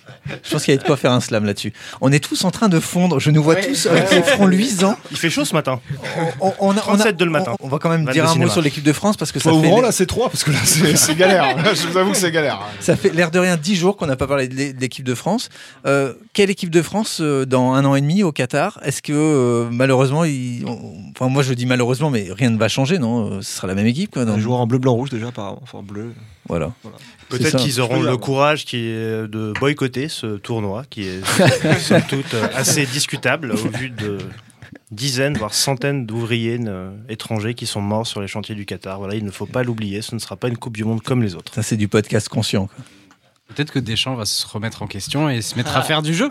Je 0.43 0.51
pense 0.51 0.63
qu'il 0.63 0.73
y 0.73 0.75
avait 0.75 0.83
de 0.83 0.87
quoi 0.87 0.97
faire 0.97 1.11
un 1.11 1.19
slam 1.19 1.45
là-dessus. 1.45 1.73
On 2.01 2.11
est 2.11 2.19
tous 2.19 2.43
en 2.43 2.51
train 2.51 2.69
de 2.69 2.79
fondre. 2.79 3.19
Je 3.19 3.31
nous 3.31 3.41
vois 3.41 3.55
tous 3.55 3.85
avec 3.87 4.11
les 4.11 4.23
fronts 4.23 4.47
luisants. 4.47 4.97
Il 5.11 5.17
fait 5.17 5.29
chaud 5.29 5.45
ce 5.45 5.53
matin. 5.53 5.79
On, 6.39 6.53
on, 6.59 6.71
a, 6.71 7.11
de 7.11 7.25
le 7.25 7.31
matin. 7.31 7.55
On, 7.59 7.67
va 7.67 7.79
quand 7.79 7.89
même 7.89 8.05
dire 8.05 8.29
un 8.29 8.35
mot 8.35 8.49
sur 8.49 8.61
l'équipe 8.61 8.83
de 8.83 8.93
France 8.93 9.17
parce 9.17 9.31
que 9.31 9.39
ça 9.39 9.51
fait. 9.51 9.81
là, 9.81 9.91
c'est 9.91 10.05
3 10.05 10.29
parce 10.29 10.43
que 10.43 10.51
là, 10.51 10.59
c'est 10.63 11.15
galère. 11.15 11.57
je 11.73 11.87
vous 11.87 11.97
avoue 11.97 12.11
que 12.11 12.17
c'est 12.17 12.31
galère. 12.31 12.59
Ça 12.79 12.95
fait 12.95 13.13
l'air 13.13 13.31
de 13.31 13.39
rien 13.39 13.57
10 13.57 13.75
jours 13.75 13.97
qu'on 13.97 14.07
n'a 14.07 14.15
pas 14.15 14.27
parlé 14.27 14.47
de 14.47 14.79
l'équipe 14.79 15.05
de 15.05 15.15
France. 15.15 15.49
Euh, 15.85 16.13
quelle 16.33 16.49
équipe 16.49 16.69
de 16.69 16.81
France 16.81 17.19
euh, 17.21 17.45
dans 17.45 17.73
un 17.73 17.85
an 17.85 17.95
et 17.95 18.01
demi 18.01 18.23
au 18.23 18.31
Qatar? 18.31 18.79
Est-ce 18.83 19.01
que 19.01 19.13
euh, 19.13 19.69
malheureusement, 19.71 20.23
enfin 21.11 21.29
moi 21.29 21.43
je 21.43 21.53
dis 21.53 21.65
malheureusement, 21.65 22.09
mais 22.09 22.27
rien 22.31 22.49
ne 22.49 22.57
va 22.57 22.67
changer, 22.67 22.99
non? 22.99 23.41
Ce 23.41 23.57
sera 23.57 23.67
la 23.67 23.75
même 23.75 23.87
équipe. 23.87 24.11
Quoi, 24.11 24.23
Un 24.23 24.39
joueur 24.39 24.59
en 24.59 24.67
bleu, 24.67 24.79
blanc, 24.79 24.93
rouge 24.93 25.09
déjà, 25.09 25.27
apparemment. 25.27 25.59
Enfin 25.63 25.81
bleu. 25.81 26.13
Voilà. 26.47 26.73
Peut-être 27.29 27.57
qu'ils 27.57 27.81
auront 27.81 28.01
le 28.01 28.17
courage 28.17 28.65
qui 28.65 28.77
est 28.77 29.27
de 29.27 29.53
boycotter 29.59 30.07
ce 30.07 30.37
tournoi, 30.37 30.83
qui 30.89 31.03
est 31.03 31.25
somme 31.79 32.03
toute 32.07 32.33
assez 32.53 32.85
discutable 32.85 33.51
au 33.51 33.77
vu 33.77 33.89
de 33.89 34.19
dizaines, 34.91 35.37
voire 35.37 35.53
centaines 35.53 36.05
d'ouvriers 36.05 36.59
euh, 36.65 36.91
étrangers 37.09 37.53
qui 37.53 37.65
sont 37.65 37.81
morts 37.81 38.07
sur 38.07 38.21
les 38.21 38.27
chantiers 38.27 38.55
du 38.55 38.65
Qatar. 38.65 38.99
Voilà, 38.99 39.15
il 39.15 39.25
ne 39.25 39.31
faut 39.31 39.45
pas 39.45 39.63
l'oublier, 39.63 40.01
ce 40.01 40.15
ne 40.15 40.19
sera 40.19 40.35
pas 40.35 40.47
une 40.47 40.57
Coupe 40.57 40.77
du 40.77 40.83
Monde 40.83 41.01
comme 41.01 41.21
les 41.21 41.35
autres. 41.35 41.53
Ça, 41.53 41.63
c'est 41.63 41.77
du 41.77 41.87
podcast 41.87 42.29
conscient. 42.29 42.69
Peut-être 43.49 43.71
que 43.71 43.79
Deschamps 43.79 44.15
va 44.15 44.25
se 44.25 44.45
remettre 44.45 44.83
en 44.83 44.87
question 44.87 45.29
et 45.29 45.41
se 45.41 45.55
mettre 45.55 45.75
à 45.75 45.79
ah. 45.79 45.83
faire 45.83 46.01
du 46.01 46.13
jeu. 46.13 46.29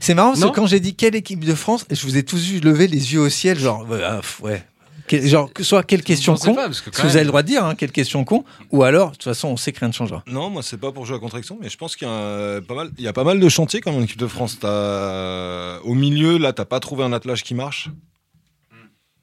C'est 0.00 0.14
marrant, 0.14 0.30
parce 0.30 0.44
que 0.44 0.54
quand 0.54 0.66
j'ai 0.66 0.80
dit 0.80 0.94
quelle 0.94 1.14
équipe 1.14 1.44
de 1.44 1.54
France, 1.54 1.86
je 1.90 2.02
vous 2.02 2.16
ai 2.16 2.24
tous 2.24 2.44
vu 2.44 2.60
lever 2.60 2.88
les 2.88 3.14
yeux 3.14 3.20
au 3.20 3.28
ciel, 3.28 3.58
genre, 3.58 3.86
ah, 4.02 4.20
ouais, 4.42 4.64
genre, 5.08 5.52
que 5.52 5.62
soit 5.62 5.82
quelle 5.82 6.02
question 6.02 6.34
con, 6.36 6.54
parce 6.54 6.80
que, 6.80 6.90
vous 6.90 7.16
avez 7.16 7.24
le 7.24 7.28
droit 7.28 7.42
de 7.42 7.48
dire, 7.48 7.64
hein, 7.64 7.74
quelle 7.74 7.92
question 7.92 8.24
con, 8.24 8.44
ou 8.70 8.82
alors, 8.82 9.10
de 9.10 9.16
toute 9.16 9.24
façon, 9.24 9.48
on 9.48 9.56
sait 9.56 9.72
que 9.72 9.80
rien 9.80 9.88
ne 9.88 9.92
changera. 9.92 10.22
Non, 10.26 10.50
moi, 10.50 10.62
c'est 10.62 10.78
pas 10.78 10.92
pour 10.92 11.06
jouer 11.06 11.16
à 11.16 11.20
contre-action, 11.20 11.58
mais 11.60 11.68
je 11.68 11.76
pense 11.76 11.96
qu'il 11.96 12.08
y, 12.08 12.10
a 12.10 12.60
pas 12.60 12.74
mal, 12.74 12.90
il 12.98 13.04
y 13.04 13.08
a 13.08 13.12
pas 13.12 13.24
mal 13.24 13.40
de 13.40 13.48
chantiers 13.48 13.80
quand 13.80 13.92
même 13.92 14.00
en 14.00 14.04
équipe 14.04 14.18
de 14.18 14.26
France. 14.26 14.58
As, 14.62 15.80
au 15.84 15.94
milieu, 15.94 16.38
là, 16.38 16.52
t'as 16.52 16.64
pas 16.64 16.80
trouvé 16.80 17.04
un 17.04 17.12
attelage 17.12 17.42
qui 17.42 17.54
marche. 17.54 17.90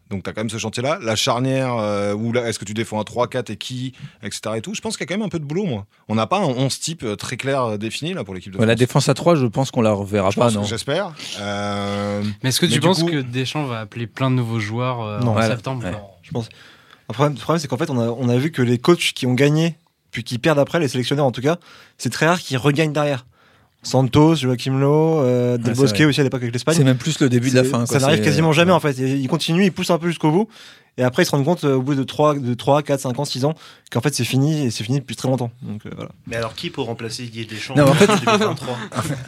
Donc 0.09 0.23
tu 0.23 0.29
as 0.29 0.33
quand 0.33 0.41
même 0.41 0.49
ce 0.49 0.57
chantier-là. 0.57 0.99
La 1.01 1.15
charnière, 1.15 1.75
euh, 1.77 2.13
où 2.13 2.35
est-ce 2.35 2.59
que 2.59 2.65
tu 2.65 2.73
défends 2.73 2.99
un 2.99 3.03
3-4 3.03 3.51
et 3.51 3.57
qui, 3.57 3.93
etc. 4.21 4.55
Et 4.57 4.61
tout. 4.61 4.73
Je 4.73 4.81
pense 4.81 4.97
qu'il 4.97 5.05
y 5.05 5.07
a 5.07 5.13
quand 5.13 5.19
même 5.19 5.25
un 5.25 5.29
peu 5.29 5.39
de 5.39 5.45
boulot, 5.45 5.65
moi. 5.65 5.85
On 6.07 6.15
n'a 6.15 6.27
pas 6.27 6.39
un 6.39 6.45
11 6.45 6.79
type 6.79 7.03
euh, 7.03 7.15
très 7.15 7.37
clair 7.37 7.63
euh, 7.63 7.77
défini 7.77 8.13
là, 8.13 8.23
pour 8.23 8.33
l'équipe 8.33 8.51
de 8.51 8.57
France. 8.57 8.67
La 8.67 8.75
défense 8.75 9.09
à 9.09 9.13
3, 9.13 9.35
je 9.35 9.45
pense 9.45 9.71
qu'on 9.71 9.81
la 9.81 9.91
reverra 9.91 10.31
pas, 10.31 10.51
non 10.51 10.63
J'espère. 10.63 11.13
mais 11.39 12.49
est-ce 12.49 12.59
que 12.59 12.65
tu 12.65 12.79
penses 12.79 13.03
que 13.03 13.21
Deschamps 13.21 13.65
va 13.65 13.79
appeler 13.79 14.07
plein 14.07 14.29
de 14.29 14.35
nouveaux 14.35 14.59
joueurs 14.59 14.99
en 14.99 15.41
septembre 15.41 15.83
Je 16.21 16.31
pense. 16.31 16.49
Le 17.09 17.13
problème, 17.13 17.59
c'est 17.59 17.67
qu'en 17.67 17.77
fait, 17.77 17.89
on 17.89 17.99
a, 17.99 18.07
on 18.07 18.29
a 18.29 18.37
vu 18.37 18.51
que 18.51 18.61
les 18.61 18.77
coachs 18.77 19.11
qui 19.13 19.27
ont 19.27 19.33
gagné, 19.33 19.77
puis 20.11 20.23
qui 20.23 20.37
perdent 20.39 20.59
après, 20.59 20.79
les 20.79 20.87
sélectionneurs 20.87 21.25
en 21.25 21.31
tout 21.31 21.41
cas, 21.41 21.57
c'est 21.97 22.09
très 22.09 22.27
rare 22.27 22.39
qu'ils 22.39 22.57
regagnent 22.57 22.93
derrière. 22.93 23.25
Santos, 23.83 24.35
Joachim 24.35 24.79
Lowe, 24.79 25.21
euh, 25.21 25.57
Del 25.57 25.75
Bosque 25.75 25.99
aussi 25.99 26.21
à 26.21 26.23
l'époque 26.23 26.41
avec 26.41 26.53
l'Espagne. 26.53 26.75
C'est 26.75 26.83
même 26.83 26.97
plus 26.97 27.19
le 27.19 27.29
début 27.29 27.49
de 27.49 27.55
la 27.55 27.63
fin. 27.63 27.85
Ça 27.85 27.99
n'arrive 27.99 28.23
quasiment 28.23 28.53
jamais 28.53 28.71
en 28.71 28.79
fait. 28.79 28.97
Il 28.97 29.27
continue, 29.27 29.65
il 29.65 29.71
pousse 29.71 29.91
un 29.91 29.97
peu 29.97 30.07
jusqu'au 30.07 30.31
bout. 30.31 30.49
Et 30.97 31.03
après, 31.03 31.23
ils 31.23 31.25
se 31.25 31.31
rendent 31.31 31.45
compte 31.45 31.63
euh, 31.63 31.75
au 31.75 31.81
bout 31.81 31.95
de 31.95 32.03
3, 32.03 32.35
de 32.35 32.53
3, 32.53 32.83
4, 32.83 32.99
5 32.99 33.19
ans, 33.19 33.25
6 33.25 33.45
ans, 33.45 33.55
qu'en 33.91 34.01
fait, 34.01 34.13
c'est 34.13 34.23
fini 34.23 34.65
et 34.65 34.71
c'est 34.71 34.83
fini 34.83 34.99
depuis 34.99 35.15
très 35.15 35.27
longtemps. 35.27 35.51
Donc, 35.63 35.85
euh, 35.85 35.89
voilà. 35.95 36.11
Mais 36.27 36.35
alors, 36.35 36.53
qui 36.53 36.69
pour 36.69 36.85
remplacer 36.85 37.23
Didier 37.23 37.45
Deschamps 37.45 37.73
non, 37.75 37.87
en, 37.87 37.93
fait, 37.95 38.09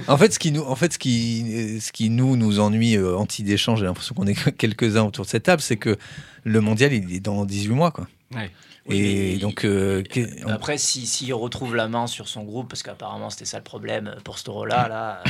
en 0.07 0.17
fait, 0.17 0.33
ce 0.33 0.37
qui 0.37 0.51
nous, 0.51 0.61
en 0.61 0.75
fait, 0.75 0.93
ce 0.93 0.99
qui, 0.99 1.79
ce 1.81 1.91
qui 1.91 2.11
nous, 2.11 2.37
nous 2.37 2.59
ennuie 2.59 2.97
euh, 2.97 3.17
anti-Deschamps, 3.17 3.77
j'ai 3.77 3.85
l'impression 3.85 4.13
qu'on 4.13 4.27
est 4.27 4.51
quelques-uns 4.57 5.03
autour 5.03 5.25
de 5.25 5.29
cette 5.29 5.43
table, 5.43 5.61
c'est 5.61 5.77
que 5.77 5.97
le 6.43 6.61
mondial, 6.61 6.93
il 6.93 7.11
est 7.11 7.19
dans 7.19 7.45
18 7.45 7.73
mois, 7.73 7.89
quoi. 7.91 8.07
Ouais 8.35 8.51
et 8.89 9.37
donc, 9.37 9.65
euh, 9.65 10.03
après, 10.47 10.77
s'il 10.77 11.07
si, 11.07 11.33
retrouve 11.33 11.75
la 11.75 11.87
main 11.87 12.05
sur 12.07 12.27
son 12.27 12.43
groupe, 12.43 12.69
parce 12.69 12.83
qu'apparemment 12.83 13.29
c'était 13.29 13.45
ça 13.45 13.57
le 13.57 13.63
problème 13.63 14.15
pour 14.23 14.37
ce 14.37 14.43
taureau-là, 14.43 14.87
là, 14.87 15.23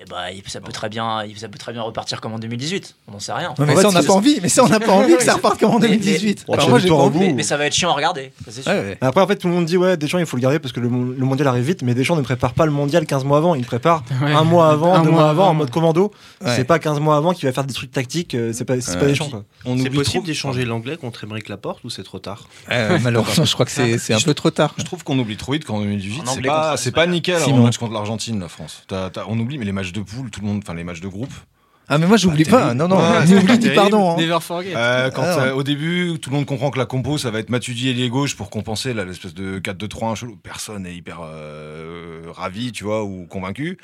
et 0.00 0.04
bah, 0.08 0.28
ça 0.46 0.62
peut 0.62 0.72
très 0.72 0.88
bien, 0.88 1.22
ça 1.36 1.48
peut 1.48 1.58
très 1.58 1.74
bien 1.74 1.82
repartir 1.82 2.22
comme 2.22 2.32
en 2.32 2.38
2018. 2.38 2.96
On 3.06 3.12
n'en 3.12 3.18
sait 3.18 3.34
rien. 3.34 3.52
mais 3.58 3.76
ça, 3.76 3.88
on 3.88 3.92
n'a 3.92 4.02
pas 4.02 4.14
envie. 4.14 4.40
Mais 4.42 4.48
ça, 4.48 4.64
on 4.64 4.68
n'a 4.68 4.80
pas 4.80 4.92
envie 4.92 5.14
que 5.14 5.22
ça 5.22 5.34
reparte 5.34 5.60
comme 5.60 5.72
en 5.72 5.78
2018. 5.78 6.46
Mais, 7.34 7.42
ça 7.42 7.58
va 7.58 7.66
être 7.66 7.74
chiant 7.74 7.90
à 7.90 7.94
regarder. 7.94 8.32
Après, 9.02 9.20
en 9.20 9.26
fait, 9.26 9.36
tout 9.36 9.48
le 9.48 9.52
monde 9.52 9.66
dit 9.66 9.76
ouais, 9.76 9.98
Deschamps, 9.98 10.18
il 10.18 10.24
faut 10.24 10.38
le 10.38 10.42
garder 10.42 10.58
parce 10.58 10.72
que 10.72 10.80
le, 10.80 10.88
mondial 10.88 11.48
arrive 11.48 11.64
vite. 11.64 11.82
Mais 11.82 11.94
Deschamps 11.94 12.16
ne 12.16 12.22
prépare 12.22 12.54
pas 12.54 12.64
le 12.64 12.72
mondial 12.72 13.04
15 13.04 13.24
mois 13.24 13.36
avant. 13.36 13.54
Il 13.54 13.66
prépare 13.66 14.02
un 14.22 14.44
mois 14.44 14.70
avant, 14.70 15.02
deux 15.02 15.10
mois 15.10 15.28
avant, 15.28 15.48
en 15.48 15.54
mode 15.54 15.70
commando. 15.70 16.12
C'est 16.46 16.64
pas 16.64 16.78
15 16.78 16.98
mois 17.00 17.16
avant 17.16 17.34
qu'il 17.34 17.46
va 17.46 17.52
faire 17.52 17.64
des 17.64 17.74
trucs 17.74 17.92
tactiques. 17.92 18.34
Euh, 18.34 18.52
c'est 18.54 18.64
pas, 18.64 18.76
pas 18.76 19.06
Deschamps. 19.06 19.44
On 19.66 19.76
est 19.76 19.90
possible 19.90 20.24
d'échanger 20.24 20.64
l'anglais 20.64 20.96
contre 20.96 21.24
Émeric 21.24 21.50
Laporte 21.50 21.84
ou 21.84 21.90
c'est 21.90 22.04
trop 22.04 22.18
tard? 22.18 22.48
Malheureusement, 22.68 23.44
je 23.44 23.52
crois 23.52 23.66
que 23.66 23.72
c'est 23.72 24.14
un 24.14 24.20
peu 24.20 24.32
trop 24.32 24.50
tard. 24.50 24.74
Je 24.78 24.84
trouve 24.84 25.04
qu'on 25.04 25.18
oublie 25.18 25.36
trop 25.36 25.52
vite 25.52 25.66
qu'en 25.66 25.80
2018, 25.80 26.22
c'est 26.76 26.92
pas 26.92 27.06
nickel 27.06 27.42
en 27.42 27.58
match 27.58 27.76
contre 27.76 27.92
l'Argentine, 27.92 28.40
la 28.40 28.48
France. 28.48 28.84
On 29.28 29.38
oublie, 29.38 29.58
mais 29.58 29.66
les 29.66 29.72
matchs 29.72 29.89
de 29.92 30.00
poule, 30.00 30.30
tout 30.30 30.40
le 30.40 30.46
monde 30.46 30.62
enfin 30.62 30.74
les 30.74 30.84
matchs 30.84 31.00
de 31.00 31.08
groupe. 31.08 31.32
Ah 31.92 31.98
mais 31.98 32.06
moi 32.06 32.16
j'oublie 32.16 32.44
pas, 32.44 32.72
non 32.72 32.86
non, 32.86 33.00
n'oublie 33.26 33.58
dis 33.58 33.70
pardon. 33.70 34.12
Hein. 34.12 34.16
Never 34.16 34.38
forget. 34.40 34.74
Euh, 34.76 35.10
quand 35.10 35.24
ah, 35.24 35.46
euh, 35.46 35.54
au 35.54 35.64
début 35.64 36.18
tout 36.22 36.30
le 36.30 36.36
monde 36.36 36.46
comprend 36.46 36.70
que 36.70 36.78
la 36.78 36.86
compo 36.86 37.18
ça 37.18 37.32
va 37.32 37.40
être 37.40 37.50
Matuidi 37.50 37.88
et 37.88 38.08
gauche 38.08 38.36
pour 38.36 38.48
compenser 38.48 38.94
l'espèce 38.94 39.34
de 39.34 39.58
4-2-3 39.58 40.14
chelou, 40.14 40.36
personne 40.36 40.86
est 40.86 40.94
hyper 40.94 41.18
euh, 41.24 42.22
ravi, 42.28 42.70
tu 42.70 42.84
vois, 42.84 43.02
ou 43.02 43.26
convaincu. 43.26 43.76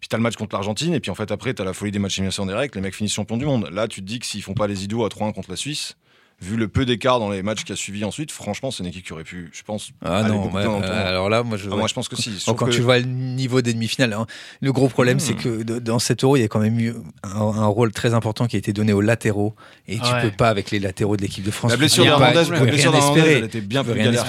Puis 0.00 0.08
t'as 0.08 0.16
le 0.16 0.24
match 0.24 0.34
contre 0.34 0.56
l'Argentine 0.56 0.94
et 0.94 1.00
puis 1.00 1.12
en 1.12 1.14
fait 1.14 1.30
après 1.30 1.54
t'as 1.54 1.62
la 1.62 1.72
folie 1.72 1.92
des 1.92 2.00
matchs 2.00 2.14
élimination 2.18 2.42
en 2.42 2.46
direct, 2.46 2.74
les 2.74 2.80
mecs 2.80 2.96
finissent 2.96 3.14
champions 3.14 3.36
du 3.36 3.46
monde. 3.46 3.68
Là 3.70 3.86
tu 3.86 4.00
te 4.00 4.06
dis 4.06 4.18
que 4.18 4.26
s'ils 4.26 4.42
font 4.42 4.54
pas 4.54 4.66
les 4.66 4.82
idiots 4.82 5.04
à 5.04 5.08
3-1 5.08 5.32
contre 5.32 5.48
la 5.48 5.56
Suisse, 5.56 5.96
vu 6.40 6.56
le 6.56 6.68
peu 6.68 6.84
d'écart 6.84 7.18
dans 7.18 7.30
les 7.30 7.42
matchs 7.42 7.64
qui 7.64 7.72
a 7.72 7.76
suivi 7.76 8.04
ensuite, 8.04 8.30
franchement, 8.30 8.70
c'est 8.70 8.82
une 8.82 8.88
équipe 8.88 9.04
qui 9.04 9.12
aurait 9.12 9.24
pu, 9.24 9.50
je 9.52 9.62
pense. 9.62 9.90
Ah 10.04 10.22
non, 10.24 10.54
alors 10.54 11.28
là, 11.28 11.42
moi 11.42 11.56
je, 11.56 11.68
ah, 11.70 11.76
moi, 11.76 11.86
je 11.88 11.94
pense 11.94 12.08
que 12.08 12.16
si. 12.16 12.42
quand 12.56 12.68
tu 12.68 12.80
vois 12.80 12.98
le 12.98 13.06
niveau 13.06 13.62
des 13.62 13.72
demi-finales, 13.72 14.12
hein, 14.12 14.26
le 14.60 14.72
gros 14.72 14.88
problème, 14.88 15.20
c'est 15.20 15.34
hmm. 15.34 15.62
que 15.64 15.78
dans 15.78 15.98
cet 15.98 16.24
euro, 16.24 16.36
il 16.36 16.40
y 16.40 16.44
a 16.44 16.48
quand 16.48 16.60
même 16.60 16.78
eu 16.78 16.94
un, 17.22 17.66
rôle 17.66 17.92
très 17.92 18.14
important 18.14 18.46
qui 18.46 18.56
a 18.56 18.58
été 18.58 18.72
donné 18.72 18.92
aux 18.92 19.00
latéraux. 19.00 19.54
Et 19.88 19.98
tu 19.98 20.10
peux 20.22 20.30
pas, 20.30 20.48
avec 20.48 20.70
les 20.70 20.80
latéraux 20.80 21.16
de 21.16 21.22
l'équipe 21.22 21.44
de 21.44 21.50
France. 21.50 21.70
La 21.70 21.76
blessure 21.76 22.04
d'Hernandez, 22.04 22.50
la 22.50 22.60
blessure 22.60 22.92
d'Hernandez, 22.92 23.20
elle 23.20 23.44
était 23.44 23.60
bien 23.60 23.84
plus 23.84 23.94
galère 23.94 24.24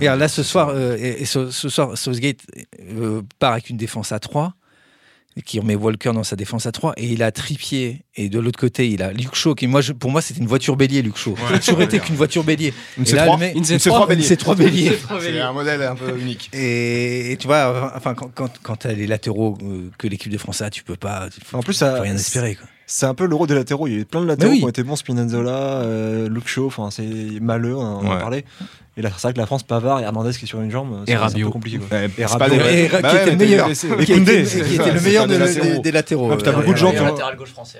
Et 0.00 0.04
là, 0.06 0.28
ce 0.28 0.42
soir, 0.42 0.70
euh, 0.70 0.96
et, 0.98 1.24
ce, 1.24 1.50
soir, 1.50 1.96
Southgate 1.96 2.38
euh, 2.96 3.22
part 3.38 3.52
avec 3.52 3.70
une 3.70 3.76
défense 3.76 4.12
à 4.12 4.18
3 4.18 4.54
qui 5.44 5.60
remet 5.60 5.74
Walker 5.74 6.12
dans 6.12 6.24
sa 6.24 6.36
défense 6.36 6.66
à 6.66 6.72
3 6.72 6.94
et 6.96 7.06
il 7.06 7.22
a 7.22 7.32
Trippier 7.32 8.04
et 8.16 8.28
de 8.28 8.38
l'autre 8.38 8.58
côté 8.58 8.88
il 8.90 9.02
a 9.02 9.12
Luke 9.12 9.34
Shaw 9.34 9.54
qui 9.54 9.66
moi 9.66 9.80
pour 9.98 10.10
moi 10.10 10.20
c'était 10.20 10.40
une 10.40 10.46
voiture 10.46 10.76
bélier 10.76 11.02
Luke 11.02 11.16
Shaw. 11.16 11.34
Ouais, 11.50 11.60
ça 11.60 11.72
aurait 11.72 11.84
été 11.84 11.98
qu'une 11.98 12.16
voiture 12.16 12.44
bélier. 12.44 12.74
Une 12.98 13.04
C3 13.04 13.38
bélier. 14.08 14.22
C'est 14.22 14.36
3 14.36 14.54
béliers. 14.54 14.98
C'est 15.20 15.40
un 15.40 15.52
modèle 15.52 15.82
un 15.82 15.94
peu 15.94 16.18
unique. 16.18 16.50
Et, 16.52 17.36
tu 17.40 17.46
vois 17.46 17.92
enfin 17.96 18.14
quand, 18.14 18.30
quand, 18.34 18.52
quand 18.62 18.76
tu 18.76 18.86
as 18.88 18.92
les 18.92 19.06
latéraux 19.06 19.56
euh, 19.62 19.90
que 19.98 20.06
l'équipe 20.06 20.30
de 20.30 20.38
France 20.38 20.60
a 20.60 20.70
tu 20.70 20.82
peux 20.82 20.96
pas 20.96 21.28
en 21.52 21.60
plus 21.60 21.74
ça, 21.74 21.92
peux 21.92 22.02
rien 22.02 22.16
espérer 22.16 22.54
quoi 22.54 22.66
c'est 22.86 23.06
un 23.06 23.14
peu 23.14 23.26
l'euro 23.26 23.46
des 23.46 23.54
latéraux. 23.54 23.86
Il 23.86 23.94
y 23.94 23.96
a 23.96 24.00
eu 24.00 24.04
plein 24.04 24.20
de 24.20 24.26
latéraux 24.26 24.54
qui 24.54 24.64
ont 24.64 24.68
été 24.68 24.82
bons. 24.82 24.96
Spinazzola, 24.96 25.50
euh, 25.50 26.28
Luke 26.28 26.48
Shaw, 26.48 26.66
enfin 26.66 26.90
c'est 26.90 27.04
malheureux, 27.40 27.82
on 27.82 28.06
en 28.06 28.10
a 28.10 28.18
parlé. 28.18 28.44
Et 28.94 29.00
là, 29.00 29.10
c'est 29.16 29.22
vrai 29.22 29.32
que 29.32 29.38
la 29.38 29.46
France, 29.46 29.62
Pavard 29.62 30.00
et 30.00 30.02
Hernandez 30.02 30.32
qui 30.32 30.44
est 30.44 30.48
sur 30.48 30.60
une 30.60 30.70
jambe, 30.70 31.04
c'est 31.06 31.14
un 31.14 31.30
peu 31.30 31.48
compliqué. 31.48 31.78
Quoi. 31.78 32.04
et 32.04 32.08
qui 32.08 33.16
était 33.16 33.30
le 33.30 33.36
meilleur. 33.36 33.68
Qui 33.72 34.12
était 34.12 34.92
le 34.92 35.00
meilleur 35.00 35.26
des 35.26 35.90
latéraux. 35.92 36.36
T'as 36.36 36.52
beaucoup 36.52 36.72
de 36.72 36.78
gens 36.78 36.92
qui 36.92 37.00
ont. 37.00 37.14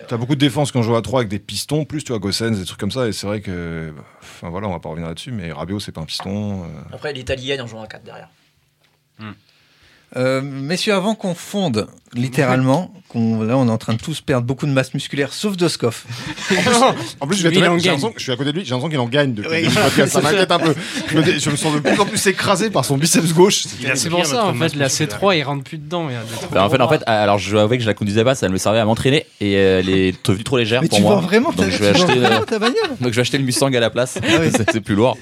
T'as 0.08 0.16
beaucoup 0.16 0.34
de 0.34 0.40
défenses 0.40 0.72
qui 0.72 0.78
ont 0.78 0.82
joué 0.82 0.96
à 0.96 1.02
3 1.02 1.20
avec 1.20 1.30
des 1.30 1.38
pistons, 1.38 1.84
plus 1.84 2.02
tu 2.02 2.12
vois, 2.12 2.18
Gossens, 2.18 2.52
des 2.52 2.64
trucs 2.64 2.80
comme 2.80 2.90
ça. 2.90 3.08
Et 3.08 3.12
c'est 3.12 3.26
vrai 3.26 3.40
que. 3.40 3.92
Enfin 4.22 4.48
voilà, 4.48 4.68
on 4.68 4.72
va 4.72 4.80
pas 4.80 4.88
revenir 4.88 5.08
là-dessus, 5.08 5.32
mais 5.32 5.52
Rabiot, 5.52 5.80
c'est 5.80 5.92
pas 5.92 6.00
un 6.00 6.06
piston. 6.06 6.62
Euh. 6.62 6.94
Après, 6.94 7.12
l'Italie 7.12 7.60
en 7.60 7.66
jouant 7.66 7.82
à 7.82 7.86
4 7.86 8.04
derrière. 8.04 8.28
Euh, 10.16 10.42
messieurs, 10.42 10.94
avant 10.94 11.14
qu'on 11.14 11.34
fonde 11.34 11.88
littéralement, 12.14 12.92
qu'on, 13.08 13.42
là 13.42 13.56
on 13.56 13.66
est 13.66 13.70
en 13.70 13.78
train 13.78 13.94
de 13.94 13.98
tous 13.98 14.20
perdre 14.20 14.46
beaucoup 14.46 14.66
de 14.66 14.72
masse 14.72 14.92
musculaire, 14.92 15.32
sauf 15.32 15.56
Doskov. 15.56 16.04
en 17.20 17.26
plus, 17.26 17.36
je, 17.38 17.48
vais 17.48 17.54
je 17.54 18.22
suis 18.22 18.32
à 18.32 18.36
côté 18.36 18.52
de 18.52 18.58
lui, 18.58 18.64
j'ai 18.64 18.70
l'impression 18.72 18.88
qu'il 18.90 18.98
en 18.98 19.08
gagne 19.08 19.32
depuis 19.32 19.70
Ça 19.70 20.20
m'inquiète 20.22 20.50
un 20.50 20.58
peu. 20.58 20.74
Je 21.08 21.50
me, 21.50 21.56
sens 21.56 21.74
de 21.74 21.80
plus 21.80 21.98
en 21.98 22.04
plus 22.04 22.26
écrré 22.26 22.68
par 22.70 22.84
son 22.84 22.98
biceps 22.98 23.32
gauche. 23.32 23.64
C'est 23.94 24.10
pour 24.10 24.26
ça, 24.26 24.44
en 24.44 24.54
fait, 24.54 24.74
la 24.76 24.88
C3, 24.88 25.38
il 25.38 25.42
rentre 25.42 25.64
plus 25.64 25.78
dedans. 25.78 26.08
Bah, 26.50 26.64
en 26.64 26.68
fait, 26.68 26.80
en 26.80 26.88
fait, 26.88 27.02
alors 27.06 27.38
je 27.38 27.56
avouer 27.56 27.78
que 27.78 27.82
je 27.82 27.88
la 27.88 27.94
conduisais 27.94 28.24
pas, 28.24 28.34
ça 28.34 28.48
me 28.48 28.58
servait 28.58 28.80
à 28.80 28.84
m'entraîner 28.84 29.24
et 29.40 29.56
euh, 29.56 29.80
elle 29.80 29.88
est 29.88 30.26
devenue 30.26 30.44
trop 30.44 30.58
légère 30.58 30.82
pour 30.88 31.00
moi. 31.00 31.16
vraiment 31.16 31.52
donc 31.52 31.70
je 31.70 31.78
vais 31.78 31.88
acheter 31.88 32.20
ta 32.46 32.58
bagnole. 32.58 32.90
Donc 33.00 33.10
je 33.12 33.16
vais 33.16 33.20
acheter 33.20 33.38
le 33.38 33.44
Mustang 33.44 33.72
à 33.74 33.80
la 33.80 33.90
place. 33.90 34.18
Ah 34.22 34.26
c'est 34.72 34.80
plus 34.80 34.94
lourd. 34.94 35.16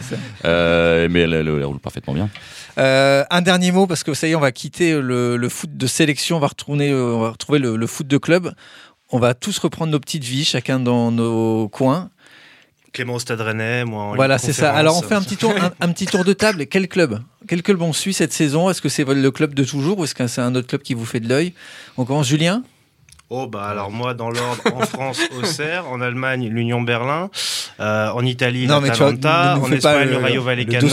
Euh, 0.44 1.08
mais 1.10 1.20
elle 1.20 1.64
roule 1.64 1.78
parfaitement 1.78 2.14
bien. 2.14 2.28
Euh, 2.78 3.24
un 3.30 3.42
dernier 3.42 3.72
mot, 3.72 3.86
parce 3.86 4.02
que 4.02 4.14
ça 4.14 4.26
y 4.26 4.32
est, 4.32 4.34
on 4.34 4.40
va 4.40 4.52
quitter 4.52 4.79
quitter 4.80 5.00
le, 5.00 5.48
foot 5.48 5.76
de 5.76 5.86
sélection, 5.86 6.36
on 6.36 6.40
va, 6.40 6.48
retourner, 6.48 6.94
on 6.94 7.20
va 7.20 7.30
retrouver 7.30 7.58
le, 7.58 7.86
foot 7.86 8.06
de 8.06 8.18
club. 8.18 8.54
On 9.10 9.18
va 9.18 9.34
tous 9.34 9.58
reprendre 9.58 9.92
nos 9.92 10.00
petites 10.00 10.24
vies, 10.24 10.44
chacun 10.44 10.78
dans 10.78 11.10
nos 11.10 11.68
coins. 11.68 12.10
Clément 12.92 13.14
au 13.14 13.18
Stade 13.18 13.40
Rennais, 13.40 13.84
moi 13.84 14.04
en 14.04 14.14
Voilà, 14.14 14.38
c'est 14.38 14.52
ça. 14.52 14.72
Alors 14.72 14.96
on 14.96 15.02
fait 15.02 15.14
un 15.14 15.22
petit 15.22 15.36
tour, 15.36 15.52
un, 15.80 15.92
petit 15.92 16.06
tour 16.06 16.24
de 16.24 16.32
table. 16.32 16.66
Quel 16.66 16.88
club? 16.88 17.20
Quel 17.46 17.62
club 17.62 17.82
on 17.82 17.92
suit 17.92 18.12
cette 18.12 18.32
saison? 18.32 18.70
Est-ce 18.70 18.80
que 18.80 18.88
c'est 18.88 19.04
le 19.04 19.30
club 19.30 19.54
de 19.54 19.64
toujours 19.64 19.98
ou 19.98 20.04
est-ce 20.04 20.14
que 20.14 20.26
c'est 20.26 20.40
un 20.40 20.54
autre 20.54 20.66
club 20.66 20.82
qui 20.82 20.94
vous 20.94 21.04
fait 21.04 21.20
de 21.20 21.28
l'œil? 21.28 21.52
On 21.96 22.04
commence, 22.04 22.28
Julien? 22.28 22.62
Oh 23.32 23.46
bah 23.46 23.62
alors 23.62 23.92
moi 23.92 24.12
dans 24.12 24.28
l'ordre 24.28 24.60
en 24.74 24.80
France 24.80 25.20
Auxerre, 25.38 25.88
en 25.88 26.00
Allemagne 26.00 26.48
l'Union 26.48 26.82
Berlin, 26.82 27.30
euh, 27.78 28.10
en 28.10 28.26
Italie 28.26 28.66
l'Atalanta, 28.66 29.56
en 29.62 29.70
Espagne 29.70 30.08
le, 30.08 30.16
Rayo 30.16 30.42
Vallecano, 30.42 30.88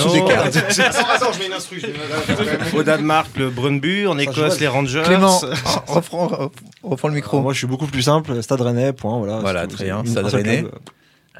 au 2.75 2.83
Danemark 2.83 3.35
le 3.37 3.49
Brøndby, 3.49 4.05
en 4.05 4.19
Écosse 4.19 4.59
les 4.59 4.67
Rangers. 4.67 5.01
Clément, 5.03 5.41
reprends, 5.87 6.51
reprends 6.83 7.07
le 7.07 7.15
micro. 7.15 7.41
moi 7.41 7.53
je 7.53 7.57
suis 7.57 7.67
beaucoup 7.67 7.87
plus 7.87 8.03
simple, 8.03 8.43
Stade 8.43 8.61
Rennais, 8.61 8.93
point 8.93 9.17
voilà. 9.17 9.39
Voilà 9.39 9.65
très 9.65 9.85
bien, 9.85 10.05
Stade 10.05 10.27
Rennais. 10.27 10.63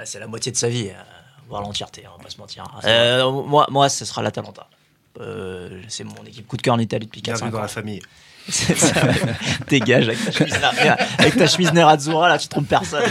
C'est 0.04 0.20
la 0.20 0.26
moitié 0.26 0.52
de 0.52 0.58
sa 0.58 0.68
vie, 0.68 0.90
euh, 0.90 0.94
voire 1.48 1.62
l'entièreté, 1.62 2.06
on 2.12 2.18
va 2.18 2.24
pas 2.24 2.30
se 2.32 2.40
mentir. 2.40 2.64
Euh, 2.86 3.32
moi, 3.32 3.68
moi, 3.70 3.88
ce 3.90 4.04
sera 4.04 4.24
l'Atalanta. 4.24 4.68
Euh, 5.22 5.82
c'est 5.88 6.04
mon 6.04 6.24
équipe 6.26 6.48
coup 6.48 6.58
de 6.58 6.62
cœur 6.62 6.76
en 6.76 6.80
Italie 6.80 7.06
depuis 7.06 7.22
4 7.22 7.44
ans. 7.44 7.50
dans 7.50 7.62
la 7.62 7.68
famille. 7.68 8.02
Dégage 9.68 10.08
avec 10.08 10.24
ta 10.24 10.32
chemise, 10.32 10.60
avec 11.18 11.36
ta 11.36 11.48
chemise 11.48 11.74
Nerazzurra, 11.74 12.30
là, 12.30 12.38
tu 12.38 12.48
trompes 12.48 12.68
personne. 12.68 13.04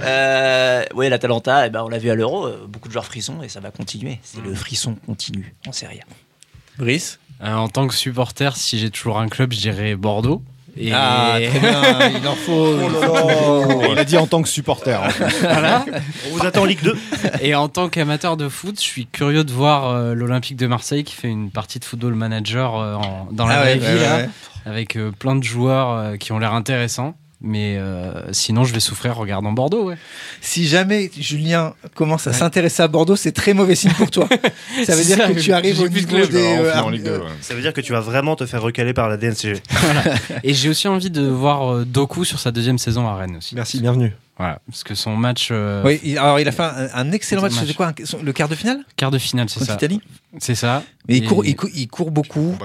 Euh, 0.00 0.84
oui, 0.94 1.08
l'Atalanta, 1.08 1.66
eh 1.66 1.70
ben, 1.70 1.82
on 1.82 1.88
l'a 1.88 1.98
vu 1.98 2.10
à 2.10 2.14
l'Euro, 2.14 2.46
euh, 2.46 2.66
beaucoup 2.68 2.88
de 2.88 2.92
joueurs 2.92 3.04
frissons 3.04 3.42
et 3.42 3.48
ça 3.48 3.60
va 3.60 3.70
continuer. 3.70 4.20
C'est 4.22 4.40
le 4.40 4.54
frisson 4.54 4.94
continu 5.06 5.54
en 5.66 5.72
Serie 5.72 6.00
Brice? 6.78 7.18
Euh, 7.42 7.54
En 7.54 7.68
tant 7.68 7.88
que 7.88 7.94
supporter, 7.94 8.56
si 8.56 8.78
j'ai 8.78 8.90
toujours 8.90 9.18
un 9.18 9.28
club, 9.28 9.52
je 9.52 9.58
dirais 9.58 9.96
Bordeaux. 9.96 10.42
Et... 10.78 10.92
Ah, 10.92 11.38
très 11.38 11.60
bien, 11.60 12.10
il 12.22 12.26
en 12.26 12.34
faut. 12.34 12.78
Oh 13.08 13.82
il 13.90 13.98
a 13.98 14.04
dit 14.04 14.16
en 14.16 14.26
tant 14.26 14.42
que 14.42 14.48
supporter. 14.48 15.00
voilà. 15.40 15.84
On 16.30 16.36
vous 16.36 16.46
attend 16.46 16.62
en 16.62 16.64
Ligue 16.64 16.82
2. 16.82 16.96
Et 17.42 17.54
en 17.54 17.68
tant 17.68 17.88
qu'amateur 17.88 18.36
de 18.36 18.48
foot, 18.48 18.76
je 18.76 18.84
suis 18.84 19.06
curieux 19.06 19.44
de 19.44 19.52
voir 19.52 20.14
l'Olympique 20.14 20.56
de 20.56 20.66
Marseille 20.66 21.04
qui 21.04 21.14
fait 21.14 21.28
une 21.28 21.50
partie 21.50 21.78
de 21.78 21.84
football 21.84 22.14
manager 22.14 23.00
dans 23.32 23.46
la 23.46 23.56
ah 23.56 23.60
vraie 23.62 23.78
vie 23.78 24.28
avec 24.68 24.96
euh, 24.96 25.10
plein 25.10 25.36
de 25.36 25.44
joueurs 25.44 25.90
euh, 25.90 26.16
qui 26.16 26.32
ont 26.32 26.38
l'air 26.38 26.54
intéressants. 26.54 27.14
Mais 27.40 27.76
euh, 27.76 28.32
sinon, 28.32 28.64
je 28.64 28.74
vais 28.74 28.80
souffrir 28.80 29.16
en 29.16 29.20
regardant 29.20 29.52
Bordeaux. 29.52 29.84
Ouais. 29.84 29.96
Si 30.40 30.66
jamais 30.66 31.08
Julien 31.16 31.74
commence 31.94 32.26
à 32.26 32.32
s'intéresser 32.32 32.82
à 32.82 32.88
Bordeaux, 32.88 33.14
c'est 33.14 33.30
très 33.32 33.54
mauvais 33.54 33.76
signe 33.76 33.92
pour 33.92 34.10
toi. 34.10 34.28
ça 34.84 34.96
veut 34.96 35.04
dire 35.04 35.18
que 35.18 35.38
tu 35.38 35.52
arrives 35.52 35.80
au 35.80 35.88
niveau 35.88 36.26
des. 36.26 36.56
Ça 37.40 37.54
veut 37.54 37.62
dire 37.62 37.72
que 37.72 37.80
tu 37.80 37.92
vas 37.92 38.00
vraiment 38.00 38.34
te 38.34 38.44
faire 38.44 38.62
recaler 38.62 38.92
par 38.92 39.08
la 39.08 39.16
DNCG. 39.16 39.62
Et 40.42 40.52
j'ai 40.52 40.68
aussi 40.68 40.88
envie 40.88 41.10
de 41.10 41.22
voir 41.22 41.86
Doku 41.86 42.24
sur 42.24 42.40
sa 42.40 42.50
deuxième 42.50 42.78
saison 42.78 43.06
à 43.06 43.16
Rennes 43.16 43.36
aussi. 43.36 43.54
Merci, 43.54 43.80
bienvenue. 43.80 44.12
Voilà, 44.38 44.60
parce 44.68 44.84
que 44.84 44.94
son 44.94 45.16
match. 45.16 45.48
Euh, 45.50 45.82
oui, 45.84 46.16
alors 46.16 46.38
il 46.38 46.46
a 46.46 46.52
fait 46.52 46.62
un, 46.62 47.10
excellent 47.10 47.42
match. 47.42 47.54
C'était 47.54 47.74
quoi 47.74 47.92
Le 48.22 48.32
quart 48.32 48.48
de 48.48 48.54
finale? 48.54 48.84
Quart 48.94 49.10
de 49.10 49.18
finale, 49.18 49.48
c'est 49.48 49.64
ça. 49.64 49.74
Italie 49.74 50.00
C'est 50.38 50.54
ça. 50.54 50.84
Mais 51.08 51.16
il, 51.16 51.26
court, 51.26 51.44
il, 51.44 51.56
court, 51.56 51.70
il 51.74 51.88
court 51.88 52.12
beaucoup. 52.12 52.56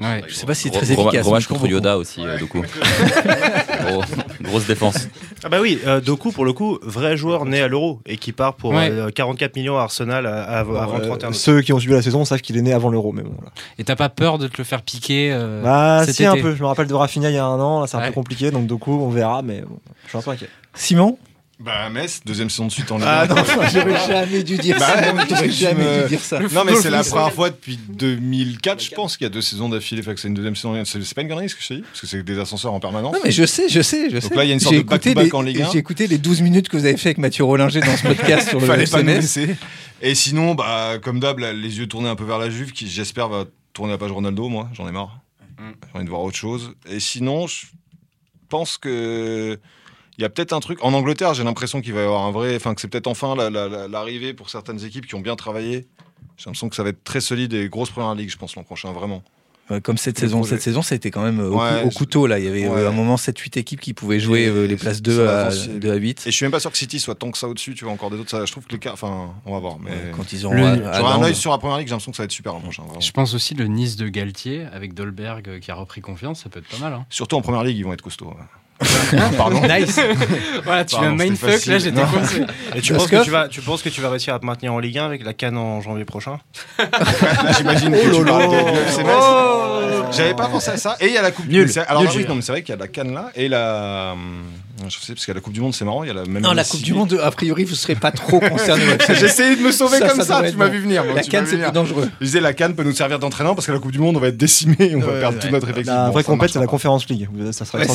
Ouais. 0.00 0.24
Je 0.26 0.34
sais 0.34 0.46
pas 0.46 0.54
si 0.54 0.64
c'est 0.64 0.70
très 0.70 0.90
efficace. 0.90 1.22
Gros 1.22 1.30
match 1.30 1.46
contre 1.46 1.68
Yoda 1.68 1.96
aussi, 1.96 2.26
euh, 2.26 2.38
Doku. 2.38 2.64
grosse 4.42 4.66
défense. 4.66 5.08
Ah 5.44 5.48
bah 5.48 5.58
oui, 5.60 5.78
euh, 5.86 6.00
Doku, 6.00 6.32
pour 6.32 6.44
le 6.44 6.52
coup, 6.52 6.80
vrai 6.82 7.16
joueur 7.16 7.44
né 7.44 7.60
à 7.60 7.68
l'Euro 7.68 8.00
et 8.04 8.16
qui 8.16 8.32
part 8.32 8.54
pour 8.54 8.74
44 9.14 9.54
millions 9.54 9.78
à 9.78 9.82
Arsenal 9.82 10.26
avant 10.26 10.98
le 10.98 11.06
31 11.06 11.32
Ceux 11.32 11.62
qui 11.62 11.72
ont 11.72 11.78
suivi 11.78 11.94
la 11.94 12.02
saison 12.02 12.24
savent 12.24 12.40
qu'il 12.40 12.56
est 12.56 12.62
né 12.62 12.72
avant 12.72 12.90
l'Euro. 12.90 13.12
Mais 13.12 13.22
bon, 13.22 13.36
Et 13.78 13.84
t'as 13.84 13.96
pas 13.96 14.08
peur 14.08 14.38
de 14.38 14.48
te 14.48 14.58
le 14.58 14.64
faire 14.64 14.82
piquer 14.82 15.38
Bah, 15.62 16.04
si, 16.08 16.24
un 16.24 16.34
peu. 16.34 16.56
Je 16.56 16.62
me 16.62 16.66
rappelle 16.66 16.88
de 16.88 16.94
Rafinha 16.94 17.30
il 17.30 17.34
y 17.34 17.38
a 17.38 17.44
un 17.44 17.60
an. 17.60 17.82
Là, 17.82 17.86
c'est 17.86 17.96
un 17.96 18.08
peu 18.08 18.12
compliqué. 18.12 18.50
Donc, 18.50 18.66
Doku, 18.66 18.90
on 18.90 19.10
verra. 19.10 19.42
Mais 19.42 19.60
bon, 19.60 19.78
je 20.06 20.08
suis 20.08 20.18
un 20.18 20.22
peu 20.22 20.30
inquiet. 20.30 20.48
Simon 20.74 21.18
bah, 21.62 21.88
Metz, 21.90 22.22
deuxième 22.24 22.50
saison 22.50 22.66
de 22.66 22.72
suite 22.72 22.90
en 22.90 22.96
Ligue 22.96 23.06
Ah 23.08 23.26
non, 23.28 23.36
j'aurais 23.44 24.06
jamais 24.08 24.42
dû 24.42 24.56
dire 24.56 24.80
ça. 24.80 25.12
Bah, 25.12 25.24
j'aurais 25.28 25.48
jamais 25.48 26.02
dû 26.02 26.08
dire 26.08 26.20
ça. 26.20 26.40
Non, 26.40 26.64
mais 26.66 26.74
c'est 26.74 26.90
la 26.90 27.04
première 27.04 27.32
fois 27.32 27.50
depuis 27.50 27.78
2004, 27.88 28.82
je 28.82 28.90
pense, 28.90 29.16
qu'il 29.16 29.26
y 29.26 29.26
a 29.26 29.30
deux 29.30 29.42
saisons 29.42 29.68
d'affilée. 29.68 30.02
Fait 30.02 30.12
que 30.12 30.20
c'est 30.20 30.26
une 30.26 30.34
deuxième 30.34 30.56
saison. 30.56 30.82
C'est 30.84 31.14
pas 31.14 31.22
une 31.22 31.28
connerie 31.28 31.48
ce 31.48 31.54
que 31.54 31.62
je 31.62 31.68
te 31.68 31.74
dis 31.74 31.82
Parce 31.82 32.00
que 32.00 32.06
c'est 32.08 32.22
des 32.24 32.38
ascenseurs 32.40 32.72
en 32.72 32.80
permanence. 32.80 33.14
Non, 33.14 33.20
mais 33.24 33.30
je 33.30 33.44
sais, 33.46 33.68
je 33.68 33.80
sais, 33.80 34.10
je 34.10 34.18
sais. 34.18 34.28
Donc 34.28 34.36
là, 34.36 34.44
il 34.44 34.48
y 34.48 34.50
a 34.50 34.54
une 34.54 34.60
sorte 34.60 34.74
de 34.74 34.82
back-to-back 34.82 35.32
en 35.34 35.42
Ligue 35.42 35.62
1. 35.62 35.70
J'ai 35.70 35.78
écouté 35.78 36.08
les 36.08 36.18
12 36.18 36.40
minutes 36.40 36.68
que 36.68 36.76
vous 36.76 36.84
avez 36.84 36.96
fait 36.96 37.10
avec 37.10 37.18
Mathieu 37.18 37.44
Rollinger 37.44 37.80
dans 37.80 37.96
ce 37.96 38.08
podcast 38.08 38.48
sur 38.48 38.58
le 38.58 38.66
Fallait 38.66 38.86
pas 38.86 39.02
laisser. 39.02 39.54
Et 40.00 40.16
sinon, 40.16 40.56
bah, 40.56 40.98
comme 41.00 41.20
d'hab, 41.20 41.38
les 41.38 41.78
yeux 41.78 41.86
tournés 41.86 42.08
un 42.08 42.16
peu 42.16 42.24
vers 42.24 42.38
la 42.38 42.50
Juve, 42.50 42.72
qui 42.72 42.88
j'espère 42.88 43.28
va 43.28 43.44
tourner 43.72 43.92
la 43.92 43.98
page 43.98 44.10
Ronaldo, 44.10 44.48
moi, 44.48 44.68
j'en 44.72 44.88
ai 44.88 44.92
marre. 44.92 45.20
Mm. 45.58 45.62
J'ai 45.84 45.96
envie 45.96 46.04
de 46.04 46.10
voir 46.10 46.22
autre 46.22 46.36
chose. 46.36 46.74
Et 46.90 46.98
sinon, 46.98 47.46
je 47.46 47.66
pense 48.48 48.78
que 48.78 49.60
il 50.22 50.24
y 50.24 50.26
a 50.26 50.30
peut-être 50.30 50.52
un 50.52 50.60
truc. 50.60 50.78
En 50.84 50.92
Angleterre, 50.94 51.34
j'ai 51.34 51.42
l'impression 51.42 51.80
qu'il 51.80 51.94
va 51.94 52.02
y 52.02 52.04
avoir 52.04 52.22
un 52.22 52.30
vrai. 52.30 52.54
Enfin, 52.54 52.76
que 52.76 52.80
c'est 52.80 52.86
peut-être 52.86 53.08
enfin 53.08 53.34
l'arrivée 53.34 54.34
pour 54.34 54.50
certaines 54.50 54.84
équipes 54.84 55.04
qui 55.04 55.16
ont 55.16 55.20
bien 55.20 55.34
travaillé. 55.34 55.88
J'ai 56.36 56.44
l'impression 56.46 56.68
que 56.68 56.76
ça 56.76 56.84
va 56.84 56.90
être 56.90 57.02
très 57.02 57.20
solide 57.20 57.52
et 57.54 57.68
grosse 57.68 57.90
première 57.90 58.14
ligue, 58.14 58.30
je 58.30 58.36
pense, 58.36 58.54
l'an 58.54 58.62
prochain, 58.62 58.92
vraiment. 58.92 59.24
Comme 59.82 59.96
cette 59.96 60.18
saison, 60.18 60.42
cette 60.44 60.60
saison, 60.60 60.82
ça 60.82 60.94
a 60.94 60.96
été 60.96 61.10
quand 61.10 61.22
même 61.22 61.40
au, 61.40 61.90
couteau 61.90 62.26
là. 62.26 62.38
Il 62.38 62.44
y 62.44 62.48
avait 62.48 62.66
euh, 62.66 62.88
un 62.88 62.92
moment 62.92 63.14
7-8 63.14 63.58
équipes 63.58 63.80
qui 63.80 63.94
pouvaient 63.94 64.20
jouer 64.20 64.46
euh, 64.46 64.66
les 64.66 64.76
places 64.76 65.00
2 65.00 65.26
à, 65.26 65.50
2 65.50 65.90
à 65.90 65.94
8. 65.94 66.24
Et 66.26 66.30
je 66.30 66.36
suis 66.36 66.44
même 66.44 66.52
pas 66.52 66.60
sûr 66.60 66.70
que 66.70 66.76
City 66.76 67.00
soit 67.00 67.14
tant 67.14 67.30
que 67.30 67.38
ça 67.38 67.48
au-dessus. 67.48 67.74
Tu 67.74 67.84
vois 67.84 67.92
encore 67.92 68.10
des 68.10 68.18
autres. 68.18 68.30
Ça, 68.30 68.44
je 68.44 68.52
trouve 68.52 68.66
que 68.66 68.72
les 68.72 68.78
cas, 68.78 68.92
enfin, 68.92 69.34
on 69.46 69.52
va 69.52 69.58
voir. 69.60 69.78
Mais 69.80 70.12
quand 70.14 70.32
ils 70.32 70.46
ont, 70.46 70.52
un 70.52 71.22
œil 71.22 71.34
sur 71.34 71.50
la 71.50 71.58
première 71.58 71.78
ligue, 71.78 71.86
j'ai 71.86 71.92
l'immention 71.92 72.10
que 72.12 72.16
ça 72.16 72.22
va 72.22 72.26
être 72.26 72.32
super 72.32 72.52
l'an 72.52 72.60
prochain. 72.60 72.84
Je 73.00 73.10
pense 73.12 73.34
aussi 73.34 73.54
le 73.54 73.66
Nice 73.66 73.96
de 73.96 74.08
Galtier 74.08 74.66
avec 74.72 74.94
Dolberg 74.94 75.48
euh, 75.48 75.58
qui 75.58 75.70
a 75.70 75.74
repris 75.74 76.00
confiance, 76.00 76.42
ça 76.42 76.50
peut 76.50 76.58
être 76.58 76.68
pas 76.68 76.78
mal. 76.78 76.92
Hein. 76.92 77.06
Surtout 77.08 77.36
en 77.36 77.40
première 77.40 77.64
ligue, 77.64 77.78
ils 77.78 77.84
vont 77.84 77.92
être 77.92 78.02
costauds. 78.02 78.34
Pardon. 79.36 79.62
Nice. 79.62 80.00
voilà, 80.64 80.84
tu 80.84 80.96
Pardon, 80.96 81.10
un 81.10 81.16
mindfuck, 81.16 81.66
là 81.66 81.78
j'étais 81.78 82.02
coincé. 82.02 82.42
Et 82.74 82.80
tu 82.80 82.92
penses, 82.94 83.06
que 83.06 83.24
tu, 83.24 83.30
vas, 83.30 83.48
tu 83.48 83.60
penses 83.60 83.82
que 83.82 83.88
tu 83.88 84.00
vas 84.00 84.10
réussir 84.10 84.34
à 84.34 84.38
te 84.38 84.46
maintenir 84.46 84.72
en 84.72 84.78
Ligue 84.78 84.98
1 84.98 85.04
avec 85.04 85.24
la 85.24 85.32
canne 85.32 85.56
en 85.56 85.80
janvier 85.80 86.04
prochain 86.04 86.38
J'imagine 87.58 87.92
que 87.92 88.16
tu 88.16 88.24
parles 88.24 88.50
de 88.50 88.56
oh 89.06 90.04
J'avais 90.12 90.34
pas 90.34 90.46
pensé 90.46 90.70
à 90.70 90.76
ça. 90.76 90.96
Et 91.00 91.06
il 91.06 91.12
y 91.12 91.18
a 91.18 91.22
la 91.22 91.30
Coupe 91.30 91.50
Monde. 91.50 91.68
Alors, 91.88 92.04
oui, 92.14 92.26
non, 92.28 92.34
mais 92.36 92.42
c'est 92.42 92.52
vrai 92.52 92.62
qu'il 92.62 92.74
y 92.74 92.78
a 92.78 92.80
la 92.80 92.88
canne 92.88 93.14
là 93.14 93.30
et 93.34 93.48
la. 93.48 94.14
Je 94.88 94.98
sais, 94.98 95.14
parce 95.14 95.26
qu'à 95.26 95.34
la 95.34 95.40
Coupe 95.40 95.52
du 95.52 95.60
Monde, 95.60 95.74
c'est 95.74 95.84
marrant, 95.84 96.02
il 96.02 96.08
y 96.08 96.10
a 96.10 96.14
la 96.14 96.24
même. 96.24 96.42
Non, 96.42 96.52
la 96.52 96.64
Coupe 96.64 96.82
du 96.82 96.92
Monde, 96.92 97.18
a 97.22 97.30
priori, 97.30 97.64
vous 97.64 97.72
ne 97.72 97.76
serez 97.76 97.94
pas 97.94 98.10
trop 98.10 98.40
concerné. 98.40 98.82
J'ai 99.08 99.26
essayé 99.26 99.56
de 99.56 99.62
me 99.62 99.72
sauver 99.72 100.00
comme 100.00 100.22
ça, 100.22 100.42
tu 100.48 100.56
m'as 100.56 100.68
vu 100.68 100.80
venir. 100.80 101.04
La 101.14 101.22
canne, 101.22 101.46
c'est 101.46 101.58
plus 101.58 101.72
dangereux. 101.72 102.10
Je 102.20 102.26
disais, 102.26 102.40
la 102.40 102.52
canne 102.52 102.74
peut 102.74 102.84
nous 102.84 102.92
servir 102.92 103.18
d'entraîneur 103.18 103.54
parce 103.54 103.66
que 103.66 103.72
la 103.72 103.78
Coupe 103.78 103.92
du 103.92 103.98
Monde, 103.98 104.16
on 104.16 104.20
va 104.20 104.28
être 104.28 104.36
décimé 104.36 104.76
et 104.78 104.96
on 104.96 105.00
va 105.00 105.20
perdre 105.20 105.38
tout 105.38 105.48
notre 105.48 105.68
effectif. 105.68 105.92
La 105.92 106.10
vraie 106.10 106.24
compète, 106.24 106.50
c'est 106.50 106.60
la 106.60 106.66
Conférence 106.66 107.08
League. 107.08 107.28
Ça 107.52 107.64
sera 107.64 107.78
La 107.78 107.86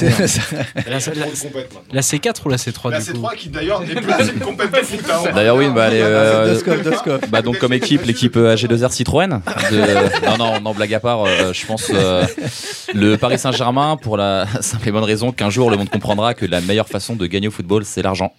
C4 2.02 2.36
ou 2.46 2.50
la 2.50 2.58
C3 2.58 2.92
La 2.92 3.00
C3 3.00 3.36
qui 3.36 3.50
d'ailleurs 3.50 3.82
n'est 3.82 3.96
plus 3.96 4.30
une 4.34 4.40
compète 4.40 4.72
de 4.72 4.78
foot. 4.78 5.00
Hein. 5.10 5.32
D'ailleurs, 5.34 5.56
oui, 5.56 5.68
bah, 5.74 5.90
euh, 5.92 6.60
bah, 7.30 7.42
donc 7.42 7.60
comme 7.60 7.74
équipe, 7.74 8.06
l'équipe 8.06 8.36
euh, 8.38 8.56
AG2R 8.56 8.92
Citroën. 8.92 9.28
Non, 9.28 10.38
non, 10.38 10.60
non, 10.62 10.74
blague 10.74 10.94
à 10.94 11.00
part, 11.00 11.26
euh, 11.26 11.54
je 11.54 11.66
pense 11.66 11.92
le 12.94 13.16
Paris 13.16 13.40
Saint-Germain 13.40 13.98
pour 13.98 14.18
la 14.18 14.46
simple 14.62 14.90
et 14.90 14.92
bonne 14.92 15.04
raison 15.04 15.32
qu'un 15.32 15.50
jour 15.50 15.70
le 15.70 15.78
monde 15.78 15.90
comprendra 15.90 16.34
que 16.34 16.46
la 16.46 16.62
meilleure 16.62 16.77
façon 16.86 17.16
de 17.16 17.26
gagner 17.26 17.48
au 17.48 17.52
football, 17.52 17.86
c'est 17.86 18.02
l'argent. 18.02 18.34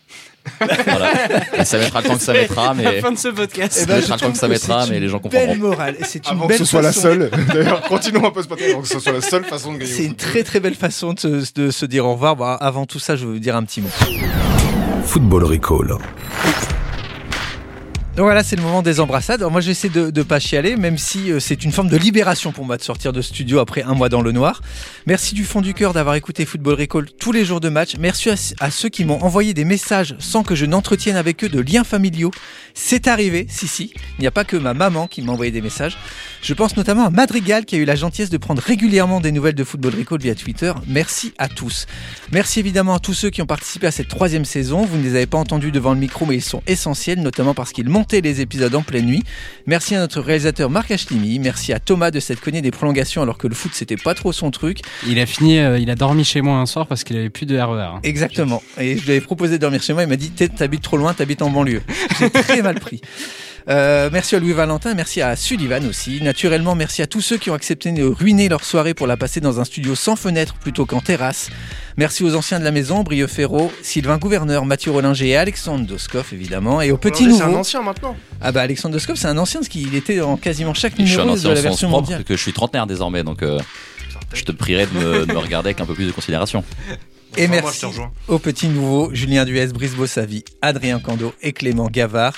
voilà. 0.87 1.13
Et 1.59 1.65
ça 1.65 1.79
mettra 1.79 2.01
le 2.01 2.09
temps 2.09 2.17
que 2.17 2.23
ça 2.23 2.33
mettra, 2.33 2.75
mais. 2.75 2.85
La 2.85 2.93
fin 3.01 3.13
de 3.13 3.19
ce 3.19 3.29
podcast. 3.29 3.73
Ça 3.73 3.83
eh 3.83 3.87
ben, 3.87 3.97
mettra 3.97 4.15
le 4.15 4.21
temps 4.21 4.33
que 4.33 4.39
ça 4.39 4.49
mettra, 4.49 4.87
mais 4.87 5.01
les 5.01 5.09
gens 5.09 5.19
comprendront. 5.19 5.49
Belle 5.49 5.59
morale. 5.59 5.97
C'est 6.05 6.27
une 6.27 6.33
avant 6.33 6.47
belle 6.47 6.59
que 6.59 6.65
ce 6.65 6.71
soit 6.71 6.83
la 6.83 6.93
seule. 6.93 7.31
D'ailleurs, 7.53 7.83
continuons 7.83 8.27
un 8.27 8.31
peu 8.31 8.43
ce 8.43 8.49
podcast 8.49 8.71
avant 8.71 8.83
que 8.83 8.89
ce 8.89 9.01
soit 9.01 9.13
la 9.13 9.21
seule 9.21 9.45
façon 9.45 9.73
de 9.73 9.79
gagner. 9.79 9.93
C'est 9.93 10.05
une 10.05 10.15
très 10.15 10.45
très 10.45 10.61
belle 10.61 10.75
façon 10.75 11.13
de 11.13 11.19
se, 11.19 11.53
de 11.55 11.71
se 11.71 11.87
dire 11.87 12.07
au 12.07 12.13
revoir. 12.13 12.37
Bon, 12.37 12.45
avant 12.45 12.87
tout 12.87 12.99
ça, 12.99 13.17
je 13.17 13.27
veux 13.27 13.33
vous 13.35 13.39
dire 13.41 13.57
un 13.57 13.65
petit 13.65 13.81
mot. 13.81 13.91
Football 15.05 15.45
Recall. 15.45 15.99
Donc 18.19 18.25
voilà, 18.25 18.43
c'est 18.43 18.57
le 18.57 18.63
moment 18.63 18.83
des 18.83 18.99
embrassades. 18.99 19.45
moi, 19.45 19.61
j'essaie 19.61 19.91
de 19.91 20.11
ne 20.13 20.23
pas 20.25 20.41
chialer, 20.41 20.75
même 20.75 20.99
si 20.99 21.31
euh, 21.31 21.39
c'est 21.39 21.63
une 21.63 21.71
forme 21.71 21.89
de 21.89 21.97
libération 21.97 22.51
pour 22.51 22.65
moi 22.65 22.77
de 22.77 22.83
sortir 22.83 23.13
de 23.13 23.23
studio 23.23 23.61
après 23.61 23.85
un 23.85 23.95
mois 23.95 24.09
dans 24.09 24.23
le 24.23 24.33
noir. 24.33 24.61
Merci 25.07 25.37
du 25.37 25.45
fond 25.45 25.61
du 25.61 25.73
cœur 25.73 25.93
d'avoir 25.93 26.17
écouté 26.17 26.45
Football 26.45 26.81
Recall 26.81 27.07
tous 27.13 27.31
les 27.31 27.45
jours 27.45 27.61
de 27.61 27.69
match. 27.69 27.95
Merci 27.97 28.31
à, 28.59 28.71
ceux 28.73 28.89
qui 28.89 29.05
m'ont 29.05 29.23
envoyé 29.23 29.55
des 29.55 29.65
messages 29.65 30.17
sans 30.19 30.43
que 30.43 30.57
je 30.57 30.67
n'entretienne 30.67 31.15
avec 31.15 31.45
eux 31.45 31.49
de 31.49 31.61
liens 31.61 31.85
familiaux. 31.85 32.33
C'est 32.75 33.07
arrivé, 33.07 33.47
si 33.49 33.69
si. 33.69 33.93
Il 34.19 34.23
n'y 34.23 34.27
a 34.27 34.33
pas 34.33 34.43
que 34.43 34.57
ma 34.57 34.75
maman 34.75 35.07
qui 35.07 35.23
m'a 35.23 35.31
envoyé 35.31 35.53
des 35.53 35.63
messages. 35.63 35.97
Je 36.41 36.55
pense 36.55 36.77
notamment 36.77 37.05
à 37.05 37.11
Madrigal 37.11 37.65
qui 37.65 37.77
a 37.77 37.79
eu 37.79 37.85
la 37.85 37.97
gentillesse 37.97 38.31
de 38.31 38.39
prendre 38.39 38.63
régulièrement 38.63 39.21
des 39.21 39.33
nouvelles 39.33 39.55
de 39.55 39.65
Football 39.65 39.95
Recall 39.97 40.21
via 40.21 40.35
Twitter. 40.35 40.73
Merci 40.87 41.33
à 41.39 41.49
tous. 41.49 41.87
Merci 42.33 42.61
évidemment 42.61 42.95
à 42.95 42.99
tous 43.01 43.15
ceux 43.15 43.31
qui 43.31 43.43
ont 43.43 43.47
participé 43.47 43.87
à 43.87 43.91
cette 43.91 44.09
troisième 44.09 44.45
saison. 44.45 44.83
Vous 44.83 44.97
ne 44.97 45.03
les 45.03 45.17
avez 45.17 45.27
pas 45.27 45.39
entendus 45.39 45.73
devant 45.73 45.93
le 45.93 45.99
micro, 45.99 46.27
mais 46.27 46.37
ils 46.37 46.43
sont 46.43 46.63
essentiels, 46.67 47.21
notamment 47.21 47.55
parce 47.55 47.73
qu'ils 47.73 47.89
montent 47.89 48.13
les 48.13 48.41
épisodes 48.41 48.75
en 48.75 48.83
pleine 48.83 49.07
nuit. 49.07 49.23
Merci 49.67 49.95
à 49.95 49.99
notre 49.99 50.21
réalisateur 50.21 50.71
Marc 50.71 50.91
Achlimi. 50.91 51.39
Merci 51.39 51.73
à 51.73 51.81
Thomas 51.81 52.11
de 52.11 52.21
s'être 52.21 52.41
connu 52.41 52.63
des 52.63 52.71
prolongations 52.71 53.23
alors 53.23 53.39
que 53.39 53.49
le 53.49 53.55
foot 53.55 53.73
c'était 53.75 53.97
pas 53.97 54.15
trop 54.15 54.33
son 54.33 54.51
truc. 54.51 54.81
Il 55.07 55.19
a 55.19 55.27
fini, 55.27 55.59
euh, 55.59 55.79
il 55.79 55.91
a 55.91 55.95
dormi 55.95 56.25
chez 56.25 56.41
moi 56.41 56.57
un 56.57 56.67
soir 56.67 56.87
parce 56.87 57.05
qu'il 57.05 57.17
avait 57.17 57.31
plus 57.31 57.47
de 57.47 57.57
RER. 57.57 57.73
E 57.73 57.81
hein. 57.81 58.01
Exactement. 58.03 58.63
Et 58.79 58.97
je 58.97 59.05
lui 59.05 59.11
avais 59.13 59.21
proposé 59.21 59.55
de 59.55 59.61
dormir 59.61 59.83
chez 59.83 59.93
moi. 59.93 60.03
Il 60.03 60.09
m'a 60.09 60.17
dit 60.17 60.31
T'habites 60.31 60.83
trop 60.83 60.97
loin, 60.97 61.15
t'habites 61.15 61.43
en 61.43 61.51
banlieue. 61.51 61.83
J'ai 62.19 62.31
très 62.31 62.63
mal 62.63 62.79
pris. 62.79 63.01
Euh, 63.69 64.09
merci 64.11 64.35
à 64.35 64.39
Louis 64.39 64.55
Valentin, 64.55 64.95
merci 64.95 65.21
à 65.21 65.37
Sullivan 65.37 65.85
aussi. 65.87 66.23
Naturellement, 66.23 66.75
merci 66.75 67.03
à 67.03 67.07
tous 67.07 67.21
ceux 67.21 67.37
qui 67.37 67.51
ont 67.51 67.55
accepté 67.55 67.93
de 67.93 68.03
ruiner 68.03 68.49
leur 68.49 68.65
soirée 68.65 68.95
pour 68.95 69.07
la 69.07 69.19
passer 69.19 69.41
dans 69.41 69.61
un 69.61 69.65
studio 69.65 69.95
sans 69.95 70.17
fenêtre 70.17 70.55
plutôt 70.55 70.87
qu'en 70.87 71.01
terrasse. 71.01 71.51
Merci 71.99 72.25
aux 72.25 72.35
anciens 72.35 72.59
de 72.59 72.65
la 72.65 72.71
maison, 72.71 73.03
Brieux 73.03 73.27
Ferraud, 73.27 73.71
Sylvain 73.83 74.17
Gouverneur, 74.17 74.65
Mathieu 74.65 74.91
Rollinger 74.91 75.29
et 75.29 75.37
Alexandre 75.37 75.87
Doskov 75.87 76.29
évidemment. 76.33 76.81
Et 76.81 76.93
aux 76.93 76.97
petits 76.97 77.27
nouveaux. 77.27 77.39
C'est 77.39 77.45
un 77.45 77.55
ancien 77.55 77.83
maintenant. 77.83 78.17
Ah 78.41 78.53
bah 78.53 78.63
Alexandre 78.63 78.95
Doskov, 78.95 79.17
c'est 79.17 79.29
un 79.29 79.37
ancien 79.37 79.61
parce 79.61 79.69
qu'il 79.69 79.95
était 79.95 80.17
dans 80.17 80.39
quasiment 80.39 80.73
chaque 80.73 80.99
numéro 80.99 81.37
de 81.37 81.49
la 81.49 81.61
version 81.61 81.91
mondiale. 81.91 82.25
Que 82.25 82.37
je 82.37 82.43
suis 82.43 82.55
trentenaire 82.55 82.87
désormais, 82.87 83.23
donc 83.23 83.43
euh, 83.43 83.59
je 84.33 84.45
te 84.45 84.53
prierai 84.53 84.87
de 84.87 84.99
me, 84.99 85.27
de 85.27 85.33
me 85.33 85.39
regarder 85.39 85.69
avec 85.69 85.81
un 85.83 85.87
peu 85.87 85.95
plus 85.95 86.07
de 86.07 86.13
considération. 86.13 86.65
Et 87.37 87.47
merci 87.49 87.85
aux 88.29 88.39
petits 88.39 88.69
nouveaux, 88.69 89.11
Julien 89.13 89.45
Duès, 89.45 89.75
Brice 89.75 89.95
Bossavi, 89.95 90.45
Adrien 90.63 90.99
Cando 90.99 91.35
et 91.43 91.53
Clément 91.53 91.89
Gavard. 91.89 92.33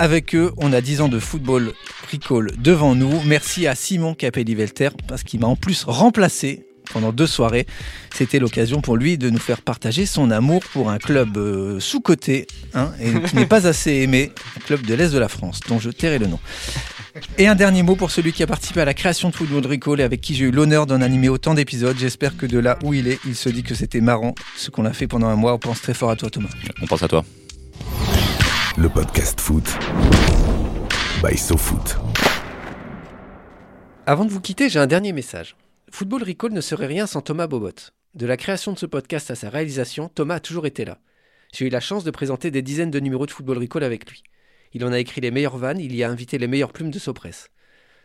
Avec 0.00 0.34
eux, 0.34 0.50
on 0.56 0.72
a 0.72 0.80
10 0.80 1.02
ans 1.02 1.08
de 1.08 1.18
football 1.18 1.74
recall 2.10 2.52
devant 2.56 2.94
nous. 2.94 3.20
Merci 3.26 3.66
à 3.66 3.74
Simon 3.74 4.14
Capelli-Velter 4.14 4.88
parce 5.06 5.24
qu'il 5.24 5.40
m'a 5.40 5.46
en 5.46 5.56
plus 5.56 5.84
remplacé 5.84 6.64
pendant 6.90 7.12
deux 7.12 7.26
soirées. 7.26 7.66
C'était 8.14 8.38
l'occasion 8.38 8.80
pour 8.80 8.96
lui 8.96 9.18
de 9.18 9.28
nous 9.28 9.38
faire 9.38 9.60
partager 9.60 10.06
son 10.06 10.30
amour 10.30 10.62
pour 10.72 10.88
un 10.88 10.96
club 10.96 11.36
euh, 11.36 11.80
sous-coté 11.80 12.46
hein, 12.72 12.92
et 12.98 13.12
qui 13.28 13.36
n'est 13.36 13.44
pas 13.44 13.66
assez 13.66 13.92
aimé, 13.96 14.32
un 14.56 14.60
club 14.60 14.86
de 14.86 14.94
l'Est 14.94 15.12
de 15.12 15.18
la 15.18 15.28
France, 15.28 15.60
dont 15.68 15.78
je 15.78 15.90
tairai 15.90 16.18
le 16.18 16.28
nom. 16.28 16.40
Et 17.36 17.46
un 17.46 17.54
dernier 17.54 17.82
mot 17.82 17.94
pour 17.94 18.10
celui 18.10 18.32
qui 18.32 18.42
a 18.42 18.46
participé 18.46 18.80
à 18.80 18.86
la 18.86 18.94
création 18.94 19.28
de 19.28 19.34
Football 19.34 19.66
Recall 19.66 20.00
et 20.00 20.02
avec 20.02 20.22
qui 20.22 20.34
j'ai 20.34 20.46
eu 20.46 20.50
l'honneur 20.50 20.86
d'en 20.86 21.02
animer 21.02 21.28
autant 21.28 21.52
d'épisodes. 21.52 21.98
J'espère 21.98 22.38
que 22.38 22.46
de 22.46 22.58
là 22.58 22.78
où 22.84 22.94
il 22.94 23.06
est, 23.06 23.18
il 23.26 23.36
se 23.36 23.50
dit 23.50 23.62
que 23.62 23.74
c'était 23.74 24.00
marrant 24.00 24.34
ce 24.56 24.70
qu'on 24.70 24.86
a 24.86 24.94
fait 24.94 25.08
pendant 25.08 25.26
un 25.26 25.36
mois. 25.36 25.52
On 25.52 25.58
pense 25.58 25.82
très 25.82 25.92
fort 25.92 26.08
à 26.08 26.16
toi, 26.16 26.30
Thomas. 26.30 26.48
On 26.80 26.86
pense 26.86 27.02
à 27.02 27.08
toi. 27.08 27.22
Le 28.76 28.88
podcast 28.88 29.40
foot 29.40 29.64
by 31.22 31.36
SoFoot. 31.36 31.98
Avant 34.06 34.24
de 34.24 34.30
vous 34.30 34.40
quitter, 34.40 34.68
j'ai 34.68 34.78
un 34.78 34.86
dernier 34.86 35.12
message. 35.12 35.56
Football 35.90 36.22
Recall 36.22 36.52
ne 36.52 36.60
serait 36.60 36.86
rien 36.86 37.08
sans 37.08 37.20
Thomas 37.20 37.48
Bobot. 37.48 37.90
De 38.14 38.26
la 38.26 38.36
création 38.36 38.72
de 38.72 38.78
ce 38.78 38.86
podcast 38.86 39.30
à 39.30 39.34
sa 39.34 39.50
réalisation, 39.50 40.08
Thomas 40.08 40.36
a 40.36 40.40
toujours 40.40 40.66
été 40.66 40.84
là. 40.84 40.98
J'ai 41.52 41.66
eu 41.66 41.68
la 41.68 41.80
chance 41.80 42.04
de 42.04 42.10
présenter 42.12 42.52
des 42.52 42.62
dizaines 42.62 42.92
de 42.92 43.00
numéros 43.00 43.26
de 43.26 43.32
Football 43.32 43.58
Recall 43.58 43.82
avec 43.82 44.08
lui. 44.08 44.22
Il 44.72 44.84
en 44.84 44.92
a 44.92 45.00
écrit 45.00 45.20
les 45.20 45.32
meilleures 45.32 45.58
vannes, 45.58 45.80
il 45.80 45.94
y 45.94 46.04
a 46.04 46.10
invité 46.10 46.38
les 46.38 46.46
meilleures 46.46 46.72
plumes 46.72 46.92
de 46.92 46.98
Sopresse. 47.00 47.48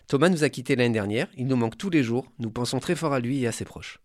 Thomas 0.08 0.30
nous 0.30 0.43
a 0.43 0.49
quittés 0.49 0.75
l'année 0.75 0.93
dernière, 0.93 1.28
il 1.38 1.45
nous 1.45 1.58
manque 1.58 1.78
tous 1.78 1.91
les 1.91 2.01
jours, 2.01 2.32
nous 2.39 2.49
pensons 2.49 2.80
très 2.80 2.95
fort 2.95 3.13
à 3.13 3.19
lui 3.19 3.43
et 3.43 3.47
à 3.47 3.51
ses 3.51 3.65
proches. 3.65 3.99